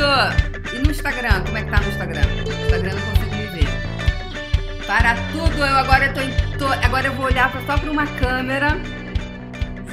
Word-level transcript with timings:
E 0.00 0.78
no 0.78 0.90
Instagram? 0.90 1.44
Como 1.44 1.58
é 1.58 1.62
que 1.62 1.70
tá 1.70 1.78
no 1.78 1.88
Instagram? 1.88 2.22
No 2.22 2.50
Instagram 2.50 2.94
não 2.94 3.02
consigo 3.02 3.36
me 3.36 3.46
ver. 3.48 4.86
Para 4.86 5.14
tudo! 5.30 5.58
Eu 5.58 5.76
agora 5.76 6.10
tô, 6.14 6.20
tô 6.58 6.66
agora 6.72 7.08
eu 7.08 7.12
vou 7.12 7.26
olhar 7.26 7.52
só 7.66 7.76
para 7.76 7.90
uma 7.90 8.06
câmera. 8.06 8.78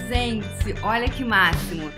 Gente, 0.08 0.82
olha 0.82 1.10
que 1.10 1.26
máximo. 1.26 1.92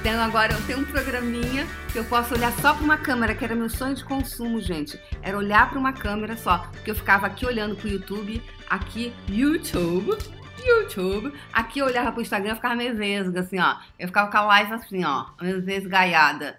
Então 0.00 0.18
agora 0.18 0.54
eu 0.54 0.62
tenho 0.62 0.78
um 0.78 0.84
programinha 0.86 1.66
que 1.92 1.98
eu 1.98 2.04
posso 2.04 2.34
olhar 2.34 2.52
só 2.52 2.72
para 2.72 2.82
uma 2.82 2.96
câmera, 2.96 3.34
que 3.34 3.44
era 3.44 3.54
meu 3.54 3.68
sonho 3.68 3.94
de 3.94 4.02
consumo, 4.02 4.58
gente. 4.58 4.98
Era 5.22 5.36
olhar 5.36 5.68
para 5.68 5.78
uma 5.78 5.92
câmera 5.92 6.38
só, 6.38 6.56
porque 6.72 6.90
eu 6.90 6.94
ficava 6.94 7.26
aqui 7.26 7.44
olhando 7.44 7.76
pro 7.76 7.86
YouTube, 7.86 8.42
aqui 8.70 9.12
YouTube, 9.28 10.16
YouTube, 10.64 11.34
aqui 11.52 11.80
eu 11.80 11.86
olhava 11.86 12.12
pro 12.12 12.22
Instagram, 12.22 12.52
eu 12.52 12.56
ficava 12.56 12.74
meio 12.74 12.96
vesga, 12.96 13.40
assim, 13.40 13.60
ó. 13.60 13.76
Eu 13.98 14.08
ficava 14.08 14.30
com 14.30 14.38
a 14.38 14.42
live 14.46 14.72
assim, 14.72 15.04
ó, 15.04 15.26
meio 15.38 15.60
vesgaiada. 15.60 16.58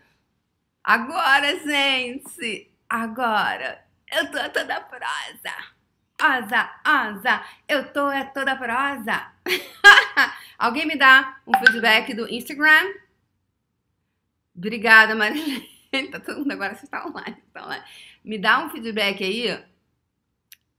Agora, 0.84 1.60
gente, 1.60 2.72
agora 2.90 3.86
eu 4.12 4.32
tô 4.32 4.38
toda 4.50 4.82
prosa. 4.82 5.56
Asa, 6.20 6.80
asa, 6.84 7.46
eu 7.68 7.92
tô 7.94 8.12
é 8.12 8.26
toda 8.26 8.56
prosa. 8.56 9.32
Alguém 10.58 10.86
me 10.86 10.96
dá 10.96 11.40
um 11.48 11.54
feedback 11.60 12.14
do 12.14 12.28
Instagram? 12.28 12.94
Obrigada, 14.56 15.16
Marilene. 15.16 15.70
Tá 16.10 16.22
todo 16.22 16.40
mundo 16.40 16.54
agora, 16.54 16.74
você 16.74 16.86
está 16.86 17.06
online, 17.06 17.36
tá 17.54 17.66
online. 17.66 17.84
Me 18.24 18.38
dá 18.38 18.64
um 18.64 18.70
feedback 18.70 19.22
aí 19.22 19.62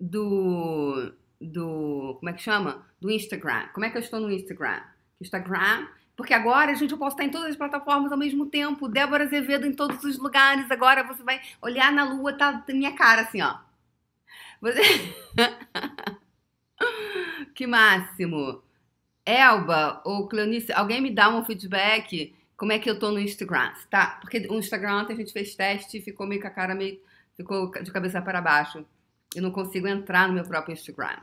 do. 0.00 1.12
do. 1.38 2.16
Como 2.18 2.30
é 2.30 2.32
que 2.32 2.40
chama? 2.40 2.86
Do 2.98 3.10
Instagram. 3.10 3.68
Como 3.74 3.84
é 3.84 3.90
que 3.90 3.98
eu 3.98 4.00
estou 4.00 4.18
no 4.20 4.32
Instagram? 4.32 4.80
Instagram. 5.20 5.86
Porque 6.16 6.34
agora, 6.34 6.74
gente, 6.74 6.92
eu 6.92 6.98
posso 6.98 7.14
estar 7.14 7.24
em 7.24 7.30
todas 7.30 7.50
as 7.50 7.56
plataformas 7.56 8.12
ao 8.12 8.18
mesmo 8.18 8.46
tempo. 8.46 8.88
Débora 8.88 9.24
Azevedo 9.24 9.66
em 9.66 9.72
todos 9.72 10.02
os 10.04 10.18
lugares. 10.18 10.70
Agora 10.70 11.02
você 11.02 11.22
vai 11.22 11.40
olhar 11.60 11.92
na 11.92 12.04
lua, 12.04 12.32
tá 12.32 12.64
minha 12.68 12.94
cara 12.94 13.22
assim, 13.22 13.40
ó. 13.40 13.58
Você... 14.60 14.80
que 17.54 17.66
máximo. 17.66 18.62
Elba 19.24 20.02
ou 20.04 20.28
Cleonice, 20.28 20.72
alguém 20.72 21.00
me 21.00 21.10
dá 21.10 21.28
um 21.28 21.44
feedback 21.44 22.34
como 22.62 22.70
é 22.70 22.78
que 22.78 22.88
eu 22.88 22.96
tô 22.96 23.10
no 23.10 23.18
Instagram, 23.18 23.72
tá? 23.90 24.20
Porque 24.20 24.46
o 24.48 24.56
Instagram 24.56 24.98
ontem 24.98 25.14
a 25.14 25.16
gente 25.16 25.32
fez 25.32 25.52
teste 25.52 25.98
e 25.98 26.00
ficou 26.00 26.28
meio 26.28 26.40
com 26.40 26.46
a 26.46 26.50
cara 26.50 26.76
meio. 26.76 27.02
ficou 27.36 27.72
de 27.72 27.90
cabeça 27.90 28.22
para 28.22 28.40
baixo. 28.40 28.86
Eu 29.34 29.42
não 29.42 29.50
consigo 29.50 29.88
entrar 29.88 30.28
no 30.28 30.34
meu 30.34 30.44
próprio 30.44 30.72
Instagram. 30.72 31.18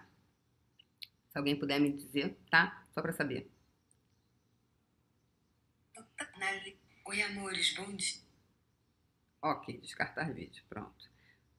Se 1.30 1.38
alguém 1.38 1.56
puder 1.56 1.80
me 1.80 1.94
dizer, 1.94 2.38
tá? 2.52 2.84
Só 2.94 3.02
pra 3.02 3.14
saber. 3.14 3.50
Oi, 7.06 7.22
amores, 7.24 7.74
bom 7.76 7.92
dia. 7.96 8.20
Ok, 9.42 9.80
descartar 9.82 10.32
vídeo, 10.34 10.64
pronto. 10.70 11.10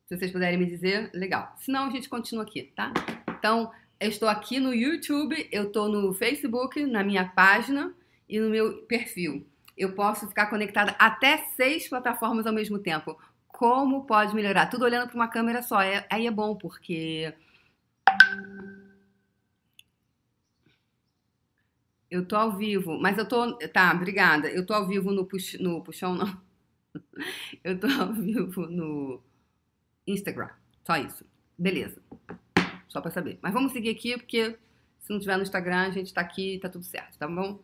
Se 0.06 0.16
vocês 0.16 0.30
puderem 0.30 0.58
me 0.58 0.66
dizer, 0.66 1.10
legal. 1.12 1.54
Senão 1.58 1.86
a 1.86 1.90
gente 1.90 2.08
continua 2.08 2.44
aqui, 2.44 2.72
tá? 2.74 2.92
Então, 3.28 3.72
eu 3.98 4.08
estou 4.08 4.28
aqui 4.28 4.58
no 4.58 4.72
YouTube, 4.72 5.48
eu 5.52 5.64
estou 5.68 5.88
no 5.88 6.14
Facebook, 6.14 6.84
na 6.86 7.04
minha 7.04 7.28
página 7.28 7.94
e 8.28 8.40
no 8.40 8.48
meu 8.48 8.82
perfil 8.82 9.46
eu 9.80 9.94
posso 9.94 10.28
ficar 10.28 10.46
conectada 10.46 10.94
até 10.98 11.38
seis 11.56 11.88
plataformas 11.88 12.46
ao 12.46 12.52
mesmo 12.52 12.78
tempo. 12.78 13.18
Como 13.48 14.04
pode 14.04 14.34
melhorar? 14.34 14.66
Tudo 14.66 14.84
olhando 14.84 15.08
para 15.08 15.16
uma 15.16 15.28
câmera 15.28 15.62
só. 15.62 15.80
É, 15.80 16.06
aí 16.10 16.26
é 16.26 16.30
bom, 16.30 16.54
porque. 16.54 17.32
Eu 22.10 22.26
tô 22.26 22.36
ao 22.36 22.56
vivo, 22.56 22.98
mas 22.98 23.16
eu 23.18 23.26
tô. 23.28 23.56
Tá, 23.68 23.92
obrigada. 23.94 24.48
Eu 24.48 24.66
tô 24.66 24.74
ao 24.74 24.86
vivo 24.86 25.12
no, 25.12 25.24
pux, 25.24 25.58
no 25.60 25.82
puxão, 25.82 26.14
não. 26.14 26.40
Eu 27.62 27.78
tô 27.78 27.86
ao 27.86 28.12
vivo 28.12 28.66
no 28.66 29.22
Instagram. 30.06 30.50
Só 30.84 30.96
isso. 30.96 31.24
Beleza. 31.56 32.02
Só 32.88 33.00
para 33.00 33.12
saber. 33.12 33.38
Mas 33.40 33.52
vamos 33.52 33.72
seguir 33.72 33.90
aqui, 33.90 34.16
porque 34.16 34.58
se 34.98 35.12
não 35.12 35.20
tiver 35.20 35.36
no 35.36 35.42
Instagram, 35.42 35.86
a 35.86 35.90
gente 35.90 36.12
tá 36.12 36.20
aqui 36.20 36.58
tá 36.60 36.68
tudo 36.68 36.84
certo, 36.84 37.18
tá 37.18 37.28
bom? 37.28 37.62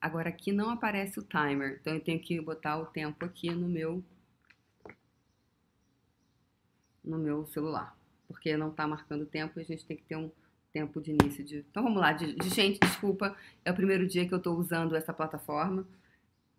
Agora 0.00 0.28
aqui 0.28 0.52
não 0.52 0.70
aparece 0.70 1.18
o 1.18 1.22
timer, 1.22 1.78
então 1.80 1.94
eu 1.94 2.00
tenho 2.00 2.20
que 2.20 2.40
botar 2.40 2.78
o 2.78 2.86
tempo 2.86 3.24
aqui 3.24 3.50
no 3.50 3.68
meu 3.68 4.04
no 7.02 7.18
meu 7.18 7.46
celular, 7.46 7.96
porque 8.26 8.56
não 8.56 8.70
está 8.70 8.86
marcando 8.86 9.22
o 9.22 9.26
tempo 9.26 9.58
e 9.58 9.62
a 9.62 9.64
gente 9.64 9.84
tem 9.84 9.96
que 9.96 10.04
ter 10.04 10.16
um 10.16 10.30
tempo 10.74 11.00
de 11.00 11.12
início 11.12 11.44
de. 11.44 11.64
Então 11.70 11.84
vamos 11.84 12.00
lá, 12.00 12.12
de, 12.12 12.34
de 12.34 12.48
gente, 12.48 12.80
desculpa, 12.80 13.36
é 13.64 13.70
o 13.70 13.74
primeiro 13.74 14.06
dia 14.08 14.26
que 14.26 14.34
eu 14.34 14.38
estou 14.38 14.58
usando 14.58 14.96
essa 14.96 15.12
plataforma. 15.14 15.86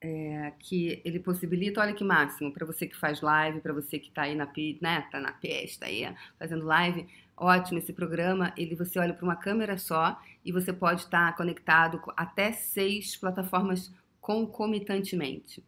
É, 0.02 0.54
que 0.60 1.02
ele 1.04 1.20
possibilita, 1.20 1.82
olha 1.82 1.94
que 1.94 2.04
máximo, 2.04 2.52
para 2.54 2.66
você 2.66 2.86
que 2.86 2.96
faz 2.96 3.22
live, 3.22 3.60
para 3.60 3.74
você 3.74 3.98
que 3.98 4.10
está 4.10 4.24
aí 4.24 4.36
na, 4.36 4.48
né, 4.80 5.02
tá 5.10 5.20
na 5.20 5.32
pesta 5.32 5.88
aí, 5.88 6.04
fazendo 6.38 6.64
live, 6.64 7.08
ótimo 7.36 7.80
esse 7.80 7.92
programa. 7.92 8.54
Ele 8.56 8.76
você 8.76 9.00
olha 9.00 9.14
para 9.14 9.24
uma 9.24 9.36
câmera 9.36 9.78
só 9.78 10.22
e 10.44 10.52
você 10.52 10.72
pode 10.72 11.02
estar 11.02 11.32
tá 11.32 11.38
conectado 11.38 12.02
até 12.16 12.52
seis 12.52 13.16
plataformas 13.16 13.92
concomitantemente, 14.22 15.64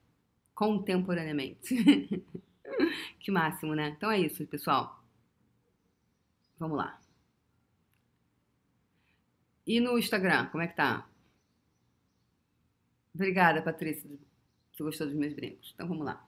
contemporaneamente. 0.53 1.75
que 3.19 3.31
máximo, 3.31 3.73
né? 3.73 3.89
Então 3.97 4.11
é 4.11 4.19
isso, 4.19 4.45
pessoal. 4.45 5.03
Vamos 6.59 6.77
lá. 6.77 6.99
E 9.67 9.81
no 9.81 9.99
Instagram, 9.99 10.47
como 10.47 10.63
é 10.63 10.67
que 10.67 10.77
tá? 10.77 11.05
Obrigada, 13.13 13.61
Patrícia, 13.61 14.09
você 14.71 14.81
gostou 14.81 15.07
dos 15.07 15.15
meus 15.15 15.33
brincos. 15.33 15.73
Então 15.75 15.87
vamos 15.87 16.05
lá. 16.05 16.25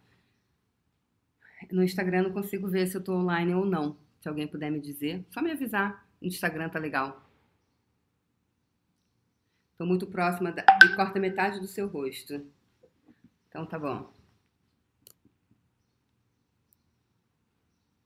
No 1.72 1.82
Instagram 1.82 2.24
não 2.24 2.34
consigo 2.34 2.68
ver 2.68 2.88
se 2.88 2.98
eu 2.98 3.04
tô 3.04 3.16
online 3.16 3.54
ou 3.54 3.66
não. 3.66 3.98
Se 4.20 4.28
alguém 4.28 4.46
puder 4.46 4.70
me 4.70 4.82
dizer, 4.82 5.26
só 5.32 5.42
me 5.42 5.52
avisar. 5.52 6.06
No 6.20 6.28
Instagram 6.28 6.68
tá 6.68 6.80
legal. 6.80 7.26
Tô 9.78 9.86
muito 9.86 10.06
próxima 10.06 10.52
da... 10.52 10.66
e 10.84 10.96
corta 10.96 11.18
metade 11.18 11.62
do 11.62 11.68
seu 11.68 11.88
rosto. 11.88 12.46
Então 13.48 13.66
tá 13.66 13.80
bom. 13.80 14.12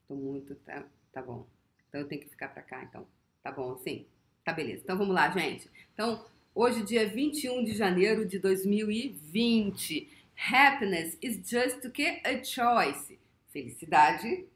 Tô 0.06 0.14
muito, 0.14 0.54
tá, 0.56 0.86
tá 1.12 1.20
bom. 1.20 1.48
Então 1.88 2.00
eu 2.00 2.06
tenho 2.06 2.20
que 2.20 2.28
ficar 2.28 2.48
pra 2.48 2.62
cá, 2.62 2.84
então. 2.84 3.04
Tá 3.42 3.50
bom, 3.50 3.76
sim. 3.78 4.06
Tá 4.44 4.52
beleza. 4.52 4.82
Então 4.84 4.98
vamos 4.98 5.14
lá, 5.14 5.30
gente. 5.30 5.70
Então, 5.94 6.24
hoje 6.54 6.82
dia 6.84 7.08
21 7.08 7.64
de 7.64 7.72
janeiro 7.72 8.26
de 8.26 8.38
2020. 8.38 10.10
Happiness 10.36 11.16
is 11.22 11.48
just 11.48 11.82
o 11.84 11.90
que? 11.90 12.20
A 12.24 12.44
choice. 12.44 13.18
Felicidade 13.50 14.46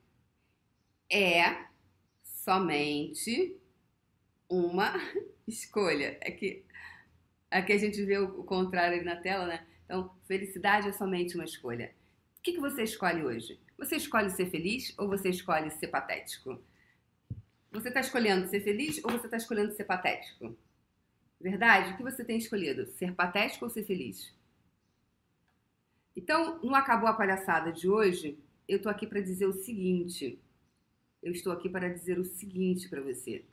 é 1.10 1.65
somente 2.22 3.56
uma 4.48 4.93
escolha. 5.48 6.19
É 6.21 6.31
que 6.31 6.65
aqui 7.50 7.72
a 7.72 7.78
gente 7.78 8.04
vê 8.04 8.19
o 8.19 8.44
contrário 8.44 8.97
ali 8.97 9.04
na 9.04 9.16
tela, 9.16 9.47
né? 9.47 9.66
Então, 9.87 10.15
felicidade 10.27 10.88
é 10.88 10.93
somente 10.93 11.34
uma 11.34 11.44
escolha. 11.44 11.94
O 12.38 12.43
que, 12.43 12.53
que 12.53 12.60
você 12.60 12.82
escolhe 12.82 13.22
hoje? 13.22 13.59
Você 13.78 13.97
escolhe 13.97 14.28
ser 14.28 14.50
feliz 14.50 14.93
ou 14.98 15.09
você 15.09 15.31
escolhe 15.31 15.71
ser 15.71 15.88
patético? 15.88 16.60
Você 17.71 17.89
está 17.89 18.01
escolhendo 18.01 18.49
ser 18.49 18.61
feliz 18.61 19.03
ou 19.05 19.11
você 19.11 19.27
está 19.27 19.37
escolhendo 19.37 19.73
ser 19.73 19.84
patético? 19.84 20.56
Verdade? 21.41 21.93
O 21.93 21.97
que 21.97 22.03
você 22.03 22.25
tem 22.25 22.39
escolhido? 22.39 22.87
Ser 22.87 23.15
patético 23.15 23.65
ou 23.65 23.71
ser 23.71 23.84
feliz? 23.84 24.34
Então, 26.17 26.59
não 26.62 26.75
acabou 26.75 27.09
a 27.09 27.12
palhaçada 27.12 27.73
de 27.73 27.89
hoje? 27.89 28.39
Eu 28.67 28.83
tô 28.83 28.89
aqui 28.89 29.07
para 29.07 29.21
dizer 29.21 29.47
o 29.47 29.53
seguinte 29.53 30.41
eu 31.23 31.33
estou 31.33 31.53
aqui 31.53 31.69
para 31.69 31.89
dizer 31.89 32.19
o 32.19 32.25
seguinte 32.25 32.89
para 32.89 33.01
você. 33.01 33.45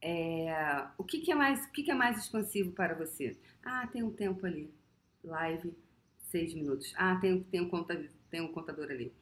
É, 0.00 0.86
o 0.98 1.04
que, 1.04 1.20
que, 1.20 1.32
é 1.32 1.34
mais, 1.34 1.64
o 1.64 1.72
que, 1.72 1.82
que, 1.82 1.90
é 1.90 1.94
mais 1.94 2.18
expansivo 2.18 2.72
para 2.72 2.94
você? 2.94 3.36
Ah, 3.64 3.86
tem 3.86 4.02
um 4.02 4.10
tempo 4.10 4.44
ali. 4.44 4.72
Live, 5.22 5.72
seis 6.18 6.52
minutos. 6.52 6.92
Ah, 6.96 7.16
tem, 7.16 7.42
tem, 7.44 7.60
um, 7.60 7.68
conta, 7.68 8.04
tem 8.30 8.40
um 8.40 8.52
contador 8.52 8.90
ali. 8.90 9.12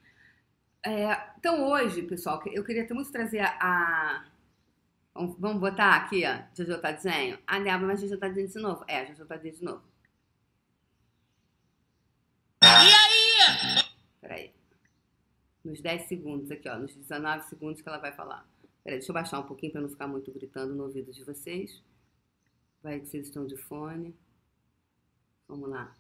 É, 0.85 1.17
então 1.39 1.69
hoje, 1.71 2.03
pessoal, 2.03 2.43
eu 2.47 2.65
queria 2.65 2.87
muito 2.93 3.13
trazer 3.13 3.41
a. 3.41 4.27
vamos, 5.15 5.37
vamos, 5.39 5.61
botar 5.61 5.97
aqui, 5.97 6.23
ó. 6.27 6.43
Jojo 6.57 6.81
tá 6.81 6.93
dizendo. 6.93 7.39
Ah, 7.47 7.59
Débora, 7.59 7.87
mas 7.87 8.01
Jojo 8.01 8.19
tá 8.19 8.29
dizendo 8.29 8.53
de 8.53 8.59
novo. 8.59 8.85
É, 8.89 9.07
Jojo 9.07 9.27
tá 9.27 9.37
dizendo 9.37 9.59
de 9.59 9.65
novo. 9.65 9.83
E 12.63 12.67
aí? 12.67 13.85
Peraí 14.21 14.63
nos 15.65 15.81
10 15.81 16.09
segundos 16.09 16.51
aqui, 16.51 16.69
ó, 16.69 16.79
nos 16.79 16.95
19 16.95 17.45
segundos 17.49 17.81
que 17.81 17.89
ela 17.89 17.99
vai 17.99 18.13
falar. 18.13 18.47
Peraí, 18.83 18.99
deixa 18.99 19.11
eu 19.11 19.15
baixar 19.15 19.39
um 19.39 19.45
pouquinho 19.45 19.73
para 19.73 19.81
não 19.81 19.89
ficar 19.89 20.09
muito 20.09 20.33
gritando 20.33 20.75
no 20.75 20.85
ouvido 20.85 21.13
de 21.13 21.25
vocês. 21.25 21.83
Vai 22.83 22.99
que 22.99 23.07
vocês 23.07 23.29
estão 23.29 23.47
de 23.47 23.57
fone. 23.57 24.15
Vamos 25.47 25.71
lá. 25.71 25.95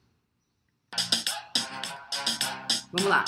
Vamos 2.92 3.08
lá. 3.08 3.24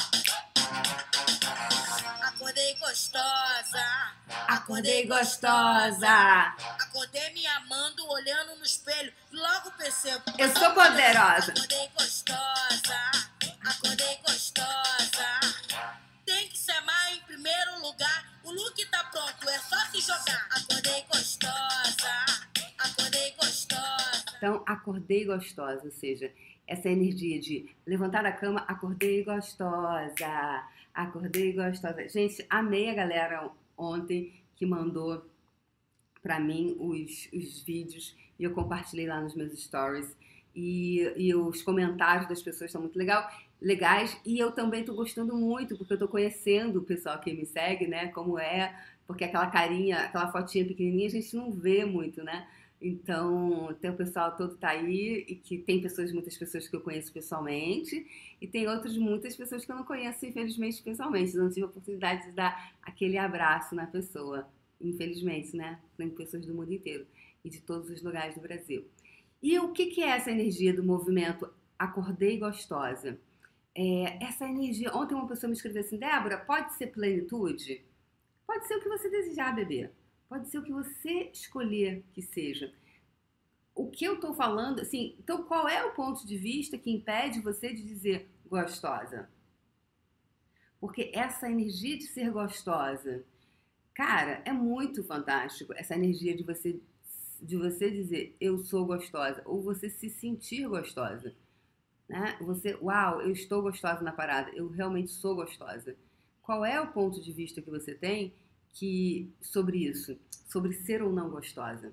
Acordei 2.55 2.77
gostosa. 2.77 4.13
Acordei 4.47 5.07
gostosa. 5.09 6.55
Acordei 6.79 7.33
me 7.33 7.45
amando, 7.49 8.09
olhando 8.09 8.55
no 8.55 8.63
espelho. 8.63 9.13
Logo 9.33 9.73
percebo. 9.73 10.23
Eu 10.39 10.49
sou 10.55 10.71
poderosa. 10.71 11.51
Acordei 11.51 11.89
gostosa. 11.99 13.11
Acordei 13.61 14.19
gostosa. 14.25 15.41
Tem 16.25 16.49
que 16.49 16.57
se 16.57 16.71
amar 16.71 17.17
em 17.17 17.21
primeiro 17.23 17.81
lugar. 17.81 18.25
O 18.45 18.53
look 18.53 18.87
tá 18.89 19.03
pronto, 19.03 19.49
é 19.51 19.59
só 19.59 19.77
se 19.87 20.01
jogar. 20.03 20.47
Acordei 20.53 21.05
gostosa. 21.13 22.25
Acordei 22.79 23.33
gostosa. 23.33 24.25
Então, 24.37 24.63
acordei 24.65 25.25
gostosa, 25.25 25.83
ou 25.85 25.91
seja, 25.91 26.33
essa 26.69 26.89
energia 26.89 27.41
de 27.41 27.69
levantar 27.85 28.23
da 28.23 28.31
cama, 28.31 28.65
acordei 28.69 29.25
gostosa, 29.25 30.65
acordei 30.95 31.53
gostosa. 31.53 32.09
Gente, 32.09 32.47
amei 32.49 32.89
a 32.89 32.95
galera 32.95 33.51
ontem 33.77 34.33
que 34.57 34.65
mandou 34.65 35.27
para 36.23 36.39
mim 36.39 36.77
os, 36.79 37.29
os 37.33 37.63
vídeos 37.63 38.17
e 38.39 38.45
eu 38.45 38.53
compartilhei 38.53 39.07
lá 39.07 39.21
nos 39.21 39.35
meus 39.35 39.61
stories. 39.61 40.17
E, 40.55 41.13
e 41.17 41.35
os 41.35 41.63
comentários 41.63 42.29
das 42.29 42.41
pessoas 42.41 42.69
estão 42.69 42.81
muito 42.81 42.97
legal, 42.97 43.29
legais. 43.61 44.17
E 44.25 44.39
eu 44.39 44.53
também 44.53 44.81
estou 44.81 44.95
gostando 44.95 45.37
muito, 45.37 45.77
porque 45.77 45.93
eu 45.93 45.97
estou 45.97 46.09
conhecendo 46.09 46.79
o 46.79 46.85
pessoal 46.85 47.19
que 47.19 47.33
me 47.33 47.45
segue, 47.45 47.89
né? 47.89 48.09
Como 48.09 48.39
é, 48.39 48.73
porque 49.07 49.25
aquela 49.25 49.49
carinha, 49.49 49.99
aquela 49.99 50.31
fotinha 50.31 50.65
pequenininha 50.65 51.09
a 51.09 51.11
gente 51.11 51.35
não 51.35 51.51
vê 51.51 51.85
muito, 51.85 52.23
né? 52.23 52.47
Então, 52.87 53.75
tem 53.81 53.91
o 53.91 53.97
pessoal 53.97 54.37
todo 54.37 54.59
tá 54.59 54.69
aí 54.69 55.25
e 55.27 55.37
que 55.37 55.57
tem 55.57 55.81
pessoas, 55.81 56.13
muitas 56.13 56.37
pessoas 56.37 56.69
que 56.69 56.77
eu 56.77 56.83
conheço 56.83 57.11
pessoalmente 57.11 58.07
e 58.39 58.47
tem 58.47 58.69
outras 58.69 58.95
muitas 58.99 59.35
pessoas 59.35 59.65
que 59.65 59.73
eu 59.73 59.77
não 59.77 59.85
conheço, 59.85 60.27
infelizmente, 60.27 60.83
pessoalmente. 60.83 61.35
Não 61.35 61.49
tive 61.49 61.63
a 61.63 61.67
oportunidade 61.67 62.27
de 62.27 62.33
dar 62.33 62.75
aquele 62.83 63.17
abraço 63.17 63.75
na 63.75 63.87
pessoa, 63.87 64.47
infelizmente, 64.79 65.57
né? 65.57 65.81
Tem 65.97 66.11
pessoas 66.11 66.45
do 66.45 66.53
mundo 66.53 66.75
inteiro 66.75 67.07
e 67.43 67.49
de 67.49 67.63
todos 67.63 67.89
os 67.89 68.03
lugares 68.03 68.35
do 68.35 68.43
Brasil. 68.43 68.85
E 69.43 69.59
o 69.59 69.73
que, 69.73 69.87
que 69.87 70.03
é 70.03 70.09
essa 70.09 70.31
energia 70.31 70.75
do 70.75 70.85
movimento 70.85 71.49
Acordei 71.79 72.39
Gostosa? 72.39 73.19
É, 73.75 74.23
essa 74.23 74.45
energia. 74.45 74.95
Ontem 74.95 75.15
uma 75.15 75.27
pessoa 75.27 75.49
me 75.49 75.57
escreveu 75.57 75.81
assim: 75.81 75.97
Débora, 75.97 76.37
pode 76.37 76.75
ser 76.75 76.89
plenitude? 76.89 77.83
Pode 78.47 78.67
ser 78.67 78.77
o 78.77 78.83
que 78.83 78.91
você 78.91 79.09
desejar, 79.09 79.55
bebê. 79.55 79.89
Pode 80.29 80.49
ser 80.49 80.59
o 80.59 80.63
que 80.63 80.73
você 80.73 81.31
escolher 81.33 82.05
que 82.13 82.23
seja. 82.23 82.73
O 83.75 83.91
que 83.91 84.05
eu 84.05 84.21
tô 84.21 84.35
falando, 84.35 84.81
assim, 84.81 85.17
então 85.19 85.45
qual 85.45 85.69
é 85.69 85.85
o 85.85 85.93
ponto 85.93 86.27
de 86.27 86.37
vista 86.37 86.79
que 86.79 86.91
impede 86.91 87.41
você 87.41 87.73
de 87.73 87.83
dizer 87.83 88.29
gostosa? 88.49 89.29
Porque 90.81 91.11
essa 91.15 91.51
energia 91.51 91.97
de 91.97 92.05
ser 92.05 92.31
gostosa, 92.31 93.25
cara, 93.95 94.43
é 94.45 94.53
muito 94.53 95.03
fantástico. 95.03 95.73
Essa 95.75 95.95
energia 95.95 96.37
de 96.37 96.43
você 96.43 96.81
de 97.41 97.57
você 97.57 97.91
dizer 97.91 98.35
eu 98.41 98.59
sou 98.59 98.87
gostosa 98.87 99.43
ou 99.45 99.63
você 99.63 99.91
se 99.91 100.09
sentir 100.09 100.67
gostosa, 100.67 101.35
né? 102.09 102.37
Você, 102.41 102.75
uau, 102.81 103.21
eu 103.21 103.33
estou 103.33 103.61
gostosa 103.63 104.03
na 104.03 104.13
parada, 104.13 104.51
eu 104.51 104.69
realmente 104.69 105.11
sou 105.11 105.35
gostosa. 105.35 105.97
Qual 106.43 106.65
é 106.65 106.81
o 106.81 106.93
ponto 106.93 107.21
de 107.21 107.33
vista 107.33 107.61
que 107.61 107.71
você 107.71 107.95
tem 107.95 108.33
que 108.75 109.33
sobre 109.41 109.79
isso, 109.79 110.19
sobre 110.49 110.73
ser 110.73 111.03
ou 111.03 111.13
não 111.13 111.31
gostosa. 111.31 111.93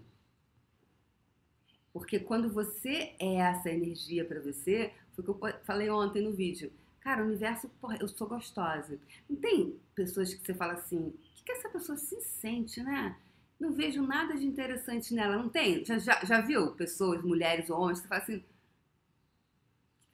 Porque 1.94 2.20
quando 2.20 2.52
você 2.52 3.16
é 3.20 3.36
essa 3.36 3.70
energia 3.70 4.26
para 4.26 4.42
você, 4.42 4.94
foi 5.14 5.24
o 5.24 5.34
que 5.34 5.46
eu 5.46 5.60
falei 5.64 5.90
ontem 5.90 6.24
no 6.24 6.34
vídeo. 6.34 6.72
Cara, 7.02 7.24
o 7.24 7.26
universo, 7.26 7.70
porra, 7.82 7.98
eu 8.00 8.08
sou 8.08 8.28
gostosa. 8.28 9.00
Não 9.30 9.36
tem 9.38 9.80
pessoas 9.96 10.34
que 10.34 10.46
você 10.46 10.54
fala 10.54 10.74
assim, 10.74 11.08
o 11.08 11.12
que, 11.36 11.44
que 11.44 11.52
essa 11.52 11.70
pessoa 11.70 11.98
se 11.98 12.20
sente, 12.22 12.82
né? 12.82 13.18
Não 13.60 13.72
vejo 13.72 14.02
nada 14.02 14.36
de 14.36 14.46
interessante 14.46 15.14
nela. 15.14 15.38
Não 15.38 15.50
tem? 15.50 15.84
Já, 15.84 15.98
já, 16.00 16.24
já 16.24 16.42
viu 16.42 16.72
pessoas, 16.76 17.24
mulheres 17.24 17.70
ou 17.70 17.80
homens, 17.80 18.00
você 18.00 18.08
fala 18.08 18.22
assim, 18.22 18.38
o 18.38 18.40
que 18.40 18.46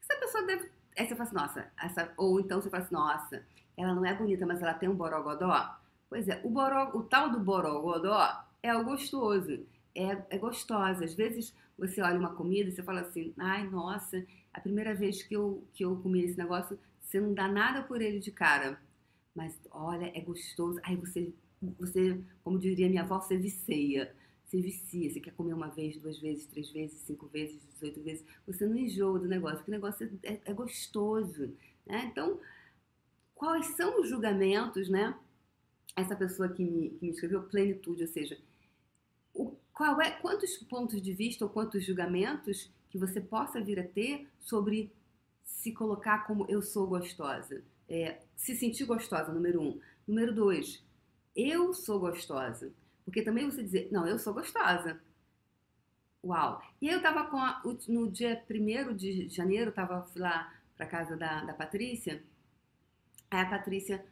essa 0.02 0.20
pessoa 0.20 0.46
deve. 0.46 0.72
Aí 0.98 1.08
você 1.08 1.16
fala 1.16 1.24
assim, 1.24 1.36
nossa, 1.36 1.72
essa... 1.82 2.14
ou 2.18 2.40
então 2.40 2.62
você 2.62 2.70
fala 2.70 2.84
assim, 2.84 2.94
nossa, 2.94 3.46
ela 3.78 3.94
não 3.94 4.06
é 4.06 4.14
bonita, 4.14 4.46
mas 4.46 4.62
ela 4.62 4.74
tem 4.74 4.90
um 4.90 4.96
borogodó. 4.96 5.78
Pois 6.10 6.28
é, 6.28 6.42
o, 6.44 6.50
boró, 6.50 6.92
o 6.96 7.04
tal 7.04 7.32
do 7.32 7.40
borogodó 7.40 8.46
é 8.64 8.74
o 8.76 8.84
gostoso, 8.84 9.66
é, 9.94 10.24
é 10.30 10.38
gostosa. 10.38 11.06
Às 11.06 11.14
vezes 11.14 11.54
você 11.78 12.02
olha 12.02 12.20
uma 12.20 12.34
comida 12.34 12.70
e 12.70 12.72
você 12.72 12.84
fala 12.84 13.02
assim, 13.02 13.34
ai, 13.38 13.68
nossa, 13.70 14.26
a 14.54 14.60
primeira 14.60 14.96
vez 14.96 15.22
que 15.22 15.36
eu, 15.36 15.64
que 15.74 15.84
eu 15.84 15.96
comi 15.98 16.24
esse 16.24 16.38
negócio, 16.38 16.80
você 17.02 17.20
não 17.20 17.34
dá 17.34 17.48
nada 17.48 17.84
por 17.84 18.02
ele 18.02 18.20
de 18.20 18.32
cara. 18.32 18.80
Mas 19.36 19.58
olha, 19.72 20.12
é 20.16 20.22
gostoso. 20.22 20.80
Aí 20.84 20.96
você, 20.96 21.34
você 21.78 22.20
como 22.44 22.58
diria 22.58 22.90
minha 22.90 23.04
avó, 23.04 23.20
você 23.20 23.38
vicia. 23.38 24.14
Você 24.46 24.62
vicia, 24.62 25.10
você 25.12 25.20
quer 25.20 25.34
comer 25.34 25.54
uma 25.54 25.68
vez, 25.68 25.98
duas 25.98 26.18
vezes, 26.20 26.46
três 26.46 26.72
vezes, 26.72 27.00
cinco 27.02 27.28
vezes, 27.28 27.62
dezoito 27.74 28.02
vezes. 28.02 28.26
Você 28.48 28.66
não 28.66 28.78
enjoa 28.78 29.20
do 29.20 29.28
negócio, 29.28 29.58
porque 29.58 29.72
o 29.72 29.74
negócio 29.74 30.10
é, 30.24 30.34
é, 30.34 30.42
é 30.46 30.54
gostoso. 30.54 31.54
Né? 31.86 32.10
Então, 32.10 32.40
quais 33.36 33.66
são 33.76 34.02
os 34.02 34.10
julgamentos, 34.10 34.88
né? 34.90 35.14
Essa 35.98 36.16
pessoa 36.16 36.48
que 36.48 36.64
me, 36.64 36.92
que 36.92 37.06
me 37.06 37.12
escreveu, 37.12 37.44
plenitude, 37.44 38.04
ou 38.04 38.08
seja, 38.08 38.38
o, 39.34 39.56
qual 39.74 40.00
é, 40.00 40.12
quantos 40.12 40.56
pontos 40.58 41.02
de 41.02 41.14
vista 41.14 41.44
ou 41.44 41.50
quantos 41.50 41.84
julgamentos 41.84 42.72
que 42.90 42.98
você 42.98 43.20
possa 43.20 43.60
vir 43.60 43.80
a 43.80 43.84
ter 43.84 44.28
sobre 44.40 44.92
se 45.44 45.72
colocar 45.72 46.26
como 46.28 46.46
eu 46.48 46.62
sou 46.62 46.88
gostosa. 46.88 47.64
É, 47.90 48.20
se 48.36 48.56
sentir 48.56 48.86
gostosa, 48.86 49.34
número 49.34 49.62
um. 49.62 49.80
Número 50.08 50.34
dois, 50.34 50.84
eu 51.36 51.74
sou 51.74 52.00
gostosa. 52.00 52.72
Porque 53.04 53.22
também 53.22 53.50
você 53.50 53.64
dizer, 53.64 53.90
não, 53.92 54.06
eu 54.06 54.20
sou 54.20 54.34
gostosa. 54.34 55.00
Uau! 56.24 56.62
E 56.82 56.90
aí 56.90 56.96
eu 56.96 57.02
tava 57.02 57.26
com 57.30 57.38
a, 57.38 57.62
no 57.88 58.12
dia 58.12 58.44
1 58.50 58.96
de 58.96 59.30
janeiro, 59.30 59.72
tava 59.72 60.06
lá 60.16 60.54
pra 60.76 60.86
casa 60.86 61.16
da, 61.16 61.44
da 61.44 61.54
Patrícia. 61.54 62.22
Aí 63.32 63.42
a 63.42 63.50
Patrícia 63.50 64.06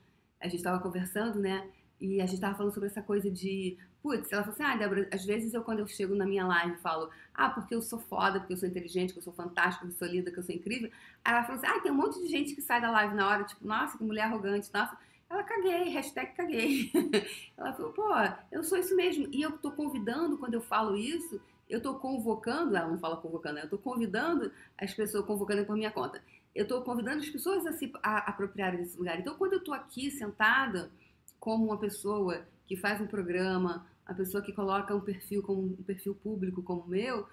a 0.46 0.50
gente 0.50 0.58
estava 0.58 0.80
conversando, 0.80 1.40
né? 1.40 1.68
E 2.00 2.22
a 2.22 2.26
gente 2.26 2.36
estava 2.36 2.56
falando 2.56 2.74
sobre 2.74 2.90
essa 2.90 3.02
coisa 3.02 3.30
de. 3.30 3.78
Putz, 4.02 4.32
ela 4.32 4.44
falou 4.44 4.54
assim: 4.54 4.64
ah, 4.64 4.76
Débora, 4.76 5.08
às 5.12 5.26
vezes 5.26 5.54
eu, 5.54 5.64
quando 5.64 5.80
eu 5.80 5.88
chego 5.88 6.14
na 6.14 6.26
minha 6.26 6.46
live, 6.46 6.78
falo, 6.78 7.10
ah, 7.34 7.50
porque 7.50 7.74
eu 7.74 7.82
sou 7.82 8.00
foda, 8.00 8.40
porque 8.40 8.54
eu 8.54 8.58
sou 8.58 8.68
inteligente, 8.68 9.14
que 9.14 9.20
eu 9.20 9.24
sou 9.24 9.34
fantástica, 9.34 9.86
que 9.86 9.94
eu 9.94 9.98
sou 9.98 10.08
linda, 10.08 10.32
que 10.32 10.38
eu 10.38 10.44
sou 10.44 10.54
incrível. 10.54 10.92
Aí 11.24 11.34
ela 11.34 11.44
falou 11.44 11.58
assim: 11.62 11.68
ah, 11.68 11.80
tem 11.80 11.92
um 11.92 11.96
monte 11.96 12.22
de 12.22 12.28
gente 12.28 12.54
que 12.54 12.62
sai 12.62 12.82
da 12.82 12.92
live 12.92 13.16
na 13.16 13.28
hora, 13.28 13.44
tipo, 13.44 13.66
nossa, 13.66 13.98
que 13.98 14.04
mulher 14.04 14.24
arrogante, 14.24 14.70
nossa. 14.74 14.98
Ela 15.28 15.44
caguei, 15.44 15.90
hashtag 15.90 16.34
caguei. 16.34 16.92
ela 17.58 17.74
falou, 17.74 17.92
pô, 17.92 18.14
eu 18.52 18.64
sou 18.64 18.78
isso 18.78 18.96
mesmo. 18.96 19.28
E 19.32 19.42
eu 19.42 19.58
tô 19.58 19.72
convidando, 19.72 20.38
quando 20.38 20.54
eu 20.54 20.62
falo 20.62 20.96
isso, 20.96 21.42
eu 21.68 21.82
tô 21.82 21.96
convocando, 21.96 22.78
ela 22.78 22.88
não 22.88 23.00
fala 23.00 23.18
convocando, 23.18 23.58
eu 23.58 23.68
tô 23.68 23.80
convidando 23.80 24.52
as 24.78 24.94
pessoas, 24.94 25.26
convocando 25.26 25.66
por 25.66 25.76
minha 25.76 25.90
conta 25.90 26.22
eu 26.56 26.64
estou 26.64 26.82
convidando 26.82 27.20
as 27.20 27.30
pessoas 27.30 27.66
a 27.68 27.74
se 27.74 27.92
a, 28.02 28.30
apropriarem 28.30 28.80
desse 28.80 28.98
lugar. 28.98 29.20
Então, 29.20 29.36
quando 29.36 29.54
eu 29.54 29.60
estou 29.60 29.74
aqui 29.74 30.10
sentada 30.10 30.90
como 31.38 31.66
uma 31.66 31.78
pessoa 31.78 32.48
que 32.66 32.78
faz 32.78 33.02
um 33.02 33.08
programa, 33.08 33.86
uma 34.08 34.16
pessoa 34.16 34.42
que 34.42 34.54
coloca 34.54 34.96
um 34.96 35.02
perfil 35.02 35.44
como 35.44 35.62
um 35.62 35.84
perfil 35.84 36.16
público 36.16 36.64
como 36.64 36.82
o 36.82 36.88
meu, 36.88 37.28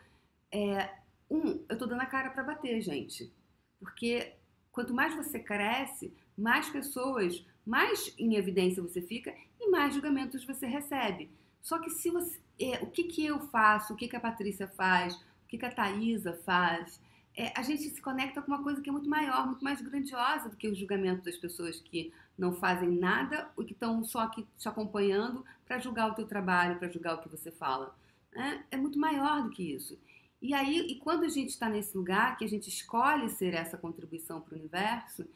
é, 0.51 0.91
um, 1.31 1.65
eu 1.69 1.75
estou 1.75 1.87
dando 1.87 2.03
a 2.03 2.07
cara 2.07 2.31
para 2.31 2.43
bater, 2.43 2.81
gente. 2.83 3.33
Porque 3.79 4.35
quanto 4.73 4.93
mais 4.93 5.15
você 5.15 5.39
cresce, 5.39 6.13
mais 6.37 6.69
pessoas, 6.69 7.47
mais 7.65 8.13
em 8.19 8.35
evidência 8.35 8.83
você 8.83 9.01
fica 9.01 9.33
e 9.61 9.71
mais 9.71 9.95
julgamentos 9.95 10.45
você 10.45 10.67
recebe. 10.67 11.31
Só 11.61 11.79
que 11.79 11.91
se 11.91 12.11
você, 12.11 12.41
é, 12.59 12.83
o 12.83 12.89
que, 12.89 13.05
que 13.05 13.25
eu 13.25 13.39
faço, 13.39 13.95
o 13.95 13.97
que, 13.97 14.09
que 14.09 14.17
a 14.17 14.21
Patrícia 14.21 14.67
faz, 14.67 15.15
o 15.15 15.49
que, 15.49 15.57
que 15.57 15.65
a 15.65 15.71
Thaisa 15.71 16.33
faz, 16.45 17.01
é, 17.37 17.53
a 17.59 17.63
gente 17.63 17.89
se 17.89 18.01
conecta 18.01 18.43
com 18.43 18.49
uma 18.49 18.63
coisa 18.63 18.81
que 18.81 18.89
é 18.89 18.93
muito 18.93 19.09
maior, 19.09 19.47
muito 19.47 19.65
mais 19.65 19.81
grandiosa 19.81 20.49
do 20.49 20.57
que 20.57 20.69
o 20.69 20.75
julgamento 20.75 21.25
das 21.25 21.37
pessoas 21.37 21.81
que 21.81 22.13
não 22.37 22.53
fazem 22.53 22.91
nada 22.91 23.51
ou 23.57 23.65
que 23.65 23.73
estão 23.73 24.05
só 24.05 24.21
aqui 24.21 24.47
te 24.59 24.69
acompanhando 24.69 25.45
para 25.67 25.79
julgar 25.79 26.11
o 26.11 26.15
teu 26.15 26.27
trabalho, 26.27 26.79
para 26.79 26.89
julgar 26.89 27.15
o 27.15 27.23
que 27.23 27.29
você 27.29 27.51
fala. 27.51 27.97
É, 28.35 28.61
é 28.73 28.77
muito 28.77 28.99
maior 28.99 29.43
do 29.43 29.51
que 29.51 29.75
isso. 29.75 29.99
E 30.41 30.53
aí, 30.53 30.81
e 30.81 30.99
quando 30.99 31.25
a 31.25 31.29
gente 31.29 31.51
está 31.51 31.69
nesse 31.69 31.97
lugar, 31.97 32.37
que 32.37 32.45
a 32.45 32.49
gente 32.49 32.69
escolhe 32.69 33.31
ser 33.31 33.55
essa 33.55 33.79
contribuição 33.79 34.41
para 34.41 34.55
o 34.55 34.59
universo, 34.59 35.27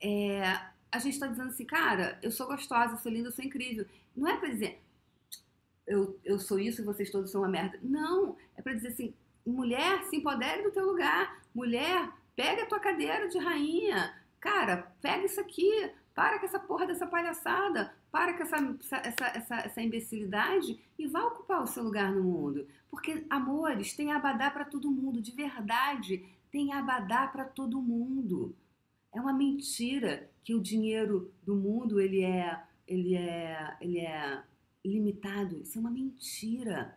é, 0.00 0.42
a 0.92 0.98
gente 0.98 1.14
está 1.14 1.26
dizendo 1.26 1.48
assim, 1.48 1.64
cara, 1.64 2.18
eu 2.22 2.30
sou 2.30 2.46
gostosa, 2.46 2.94
eu 2.94 2.98
sou 2.98 3.10
linda, 3.10 3.28
eu 3.28 3.32
sou 3.32 3.44
incrível. 3.44 3.84
Não 4.16 4.28
é 4.28 4.36
para 4.36 4.48
dizer, 4.48 4.80
eu, 5.86 6.18
eu 6.24 6.38
sou 6.38 6.58
isso 6.58 6.80
e 6.80 6.84
vocês 6.84 7.10
todos 7.10 7.30
são 7.30 7.40
uma 7.42 7.48
merda. 7.48 7.78
Não, 7.82 8.36
é 8.56 8.62
para 8.62 8.74
dizer 8.74 8.88
assim, 8.88 9.12
mulher, 9.46 10.04
se 10.04 10.16
empodere 10.16 10.62
do 10.62 10.70
teu 10.70 10.86
lugar. 10.86 11.40
Mulher, 11.54 12.10
pega 12.34 12.62
a 12.62 12.66
tua 12.66 12.80
cadeira 12.80 13.28
de 13.28 13.38
rainha. 13.38 14.14
Cara, 14.40 14.92
pega 15.00 15.24
isso 15.24 15.40
aqui. 15.40 15.90
Para 16.14 16.38
com 16.38 16.46
essa 16.46 16.60
porra 16.60 16.86
dessa 16.86 17.06
palhaçada. 17.06 17.92
Para 18.10 18.34
com 18.34 18.42
essa, 18.42 18.56
essa, 19.02 19.26
essa, 19.26 19.56
essa 19.56 19.82
imbecilidade 19.82 20.78
e 20.98 21.06
vá 21.06 21.24
ocupar 21.24 21.62
o 21.62 21.66
seu 21.66 21.82
lugar 21.82 22.12
no 22.12 22.22
mundo. 22.22 22.66
Porque, 22.88 23.26
amores, 23.28 23.94
tem 23.94 24.12
abadá 24.12 24.50
para 24.50 24.64
todo 24.64 24.90
mundo. 24.90 25.20
De 25.20 25.32
verdade, 25.32 26.24
tem 26.50 26.72
abadá 26.72 27.26
para 27.26 27.44
todo 27.44 27.82
mundo. 27.82 28.54
É 29.12 29.20
uma 29.20 29.32
mentira 29.32 30.30
que 30.44 30.54
o 30.54 30.60
dinheiro 30.60 31.32
do 31.42 31.56
mundo 31.56 32.00
ele 32.00 32.22
é, 32.22 32.62
ele 32.86 33.16
é, 33.16 33.76
ele 33.80 33.98
é 33.98 34.42
limitado. 34.84 35.60
Isso 35.62 35.78
é 35.78 35.80
uma 35.80 35.90
mentira. 35.90 36.96